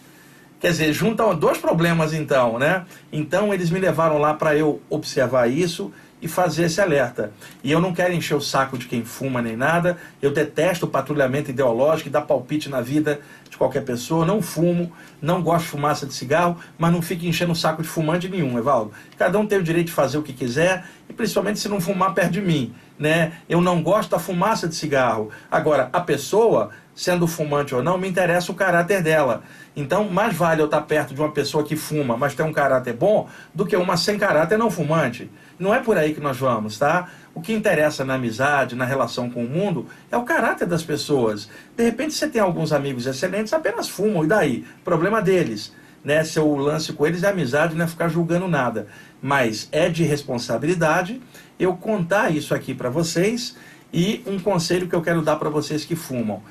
Quer 0.61 0.71
dizer, 0.71 0.93
juntam 0.93 1.37
dois 1.37 1.59
problemas 1.59 2.13
então, 2.13 2.59
né? 2.59 2.85
Então 3.13 3.53
eles 3.53 3.71
me 3.71 3.79
levaram 3.79 4.19
lá 4.19 4.35
para 4.35 4.57
eu 4.57 4.81
observar 4.89 5.49
isso 5.49 5.93
e 6.21 6.29
fazer 6.29 6.65
esse 6.65 6.81
alerta. 6.81 7.33
E 7.63 7.71
eu 7.71 7.81
não 7.81 7.95
quero 7.95 8.13
encher 8.13 8.35
o 8.35 8.41
saco 8.41 8.77
de 8.77 8.87
quem 8.87 9.05
fuma 9.05 9.41
nem 9.41 9.57
nada. 9.57 9.99
Eu 10.21 10.33
detesto 10.33 10.87
o 10.87 10.89
patrulhamento 10.89 11.51
ideológico 11.51 12.09
e 12.09 12.13
dar 12.13 12.23
palpite 12.23 12.69
na 12.69 12.81
vida 12.81 13.21
de 13.49 13.57
qualquer 13.57 13.85
pessoa. 13.85 14.27
Não 14.27 14.43
fumo, 14.43 14.93
não 15.23 15.43
gosto 15.43 15.65
de 15.65 15.71
fumaça 15.71 16.07
de 16.07 16.15
cigarro, 16.15 16.57
mas 16.77 16.93
não 16.93 17.01
fique 17.01 17.29
enchendo 17.29 17.53
o 17.53 17.57
saco 17.57 17.83
de 17.83 17.89
fumante 17.89 18.29
nenhum, 18.29 18.59
Evaldo. 18.59 18.93
Cada 19.17 19.39
um 19.39 19.47
tem 19.47 19.59
o 19.59 19.63
direito 19.63 19.87
de 19.87 19.93
fazer 19.93 20.19
o 20.19 20.23
que 20.23 20.33
quiser 20.33 20.85
e 21.09 21.13
principalmente 21.13 21.59
se 21.59 21.69
não 21.69 21.81
fumar 21.81 22.15
perto 22.15 22.33
de 22.33 22.41
mim, 22.41 22.75
né? 22.99 23.33
Eu 23.49 23.61
não 23.61 23.83
gosto 23.83 24.11
da 24.11 24.19
fumaça 24.19 24.69
de 24.69 24.75
cigarro. 24.75 25.31
Agora, 25.51 25.89
a 25.93 26.01
pessoa 26.01 26.71
sendo 26.99 27.29
fumante 27.29 27.77
ou 27.77 27.81
não, 27.81 27.97
me 27.97 28.09
interessa 28.09 28.51
o 28.51 28.57
caráter 28.57 29.01
dela. 29.01 29.45
Então, 29.77 30.11
mais 30.11 30.35
vale 30.35 30.61
eu 30.61 30.65
estar 30.65 30.81
perto 30.81 31.15
de 31.15 31.21
uma 31.21 31.31
pessoa 31.31 31.63
que 31.63 31.77
fuma, 31.77 32.17
mas 32.17 32.35
tem 32.35 32.45
um 32.45 32.53
caráter 32.53 32.93
bom, 32.93 33.29
do 33.55 33.65
que 33.65 33.77
uma 33.77 33.97
sem 33.97 34.19
caráter 34.19 34.59
não 34.59 34.69
fumante. 34.69 35.31
Não 35.61 35.73
é 35.73 35.79
por 35.79 35.97
aí 35.97 36.13
que 36.13 36.21
nós 36.21 36.39
vamos, 36.39 36.77
tá? 36.77 37.09
O 37.33 37.41
que 37.41 37.53
interessa 37.53 38.05
na 38.05 38.15
amizade, 38.15 38.75
na 38.75 38.85
relação 38.85 39.31
com 39.31 39.45
o 39.45 39.49
mundo, 39.49 39.87
é 40.11 40.17
o 40.17 40.25
caráter 40.25 40.67
das 40.67 40.83
pessoas. 40.83 41.49
De 41.77 41.85
repente 41.85 42.15
você 42.15 42.27
tem 42.27 42.43
alguns 42.43 42.73
amigos 42.73 43.07
excelentes, 43.07 43.53
apenas 43.53 43.89
fumam, 43.89 44.25
e 44.25 44.27
daí? 44.27 44.67
Problema 44.85 45.23
deles. 45.23 45.73
Né? 46.03 46.25
Seu 46.25 46.53
lance 46.57 46.93
com 46.93 47.07
eles 47.07 47.23
é 47.23 47.29
amizade, 47.29 47.77
não 47.77 47.85
é 47.85 47.89
ficar 47.89 48.09
julgando 48.09 48.49
nada. 48.49 48.89
Mas 49.23 49.69
é 49.71 49.89
de 49.89 50.03
responsabilidade 50.03 51.23
eu 51.61 51.77
contar 51.77 52.35
isso 52.35 52.53
aqui 52.53 52.75
para 52.75 52.91
vocês 52.91 53.57
e 53.93 54.21
um 54.27 54.41
conselho 54.41 54.89
que 54.89 54.97
eu 54.97 55.01
quero 55.01 55.23
dar 55.23 55.37
para 55.37 55.49
vocês 55.49 55.85
que 55.85 55.95
fumam 55.95 56.43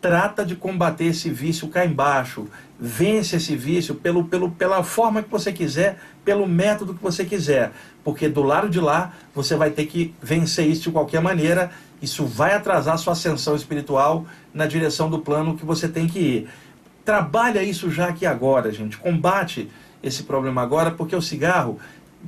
trata 0.00 0.44
de 0.44 0.56
combater 0.56 1.06
esse 1.06 1.30
vício 1.30 1.68
cá 1.68 1.84
embaixo. 1.84 2.46
Vence 2.78 3.36
esse 3.36 3.54
vício 3.54 3.94
pelo, 3.94 4.24
pelo, 4.24 4.50
pela 4.50 4.82
forma 4.82 5.22
que 5.22 5.30
você 5.30 5.52
quiser, 5.52 5.98
pelo 6.24 6.46
método 6.46 6.94
que 6.94 7.02
você 7.02 7.24
quiser. 7.24 7.72
Porque 8.02 8.28
do 8.28 8.42
lado 8.42 8.68
de 8.68 8.80
lá 8.80 9.12
você 9.34 9.54
vai 9.54 9.70
ter 9.70 9.86
que 9.86 10.14
vencer 10.22 10.66
isso 10.66 10.84
de 10.84 10.90
qualquer 10.90 11.20
maneira. 11.20 11.70
Isso 12.00 12.24
vai 12.24 12.54
atrasar 12.54 12.96
sua 12.98 13.12
ascensão 13.12 13.54
espiritual 13.54 14.24
na 14.54 14.66
direção 14.66 15.10
do 15.10 15.18
plano 15.18 15.56
que 15.56 15.66
você 15.66 15.86
tem 15.86 16.06
que 16.06 16.18
ir. 16.18 16.48
Trabalha 17.04 17.62
isso 17.62 17.90
já 17.90 18.08
aqui 18.08 18.24
agora, 18.24 18.72
gente. 18.72 18.96
Combate 18.96 19.68
esse 20.02 20.22
problema 20.22 20.62
agora, 20.62 20.90
porque 20.90 21.14
o 21.14 21.20
cigarro 21.20 21.78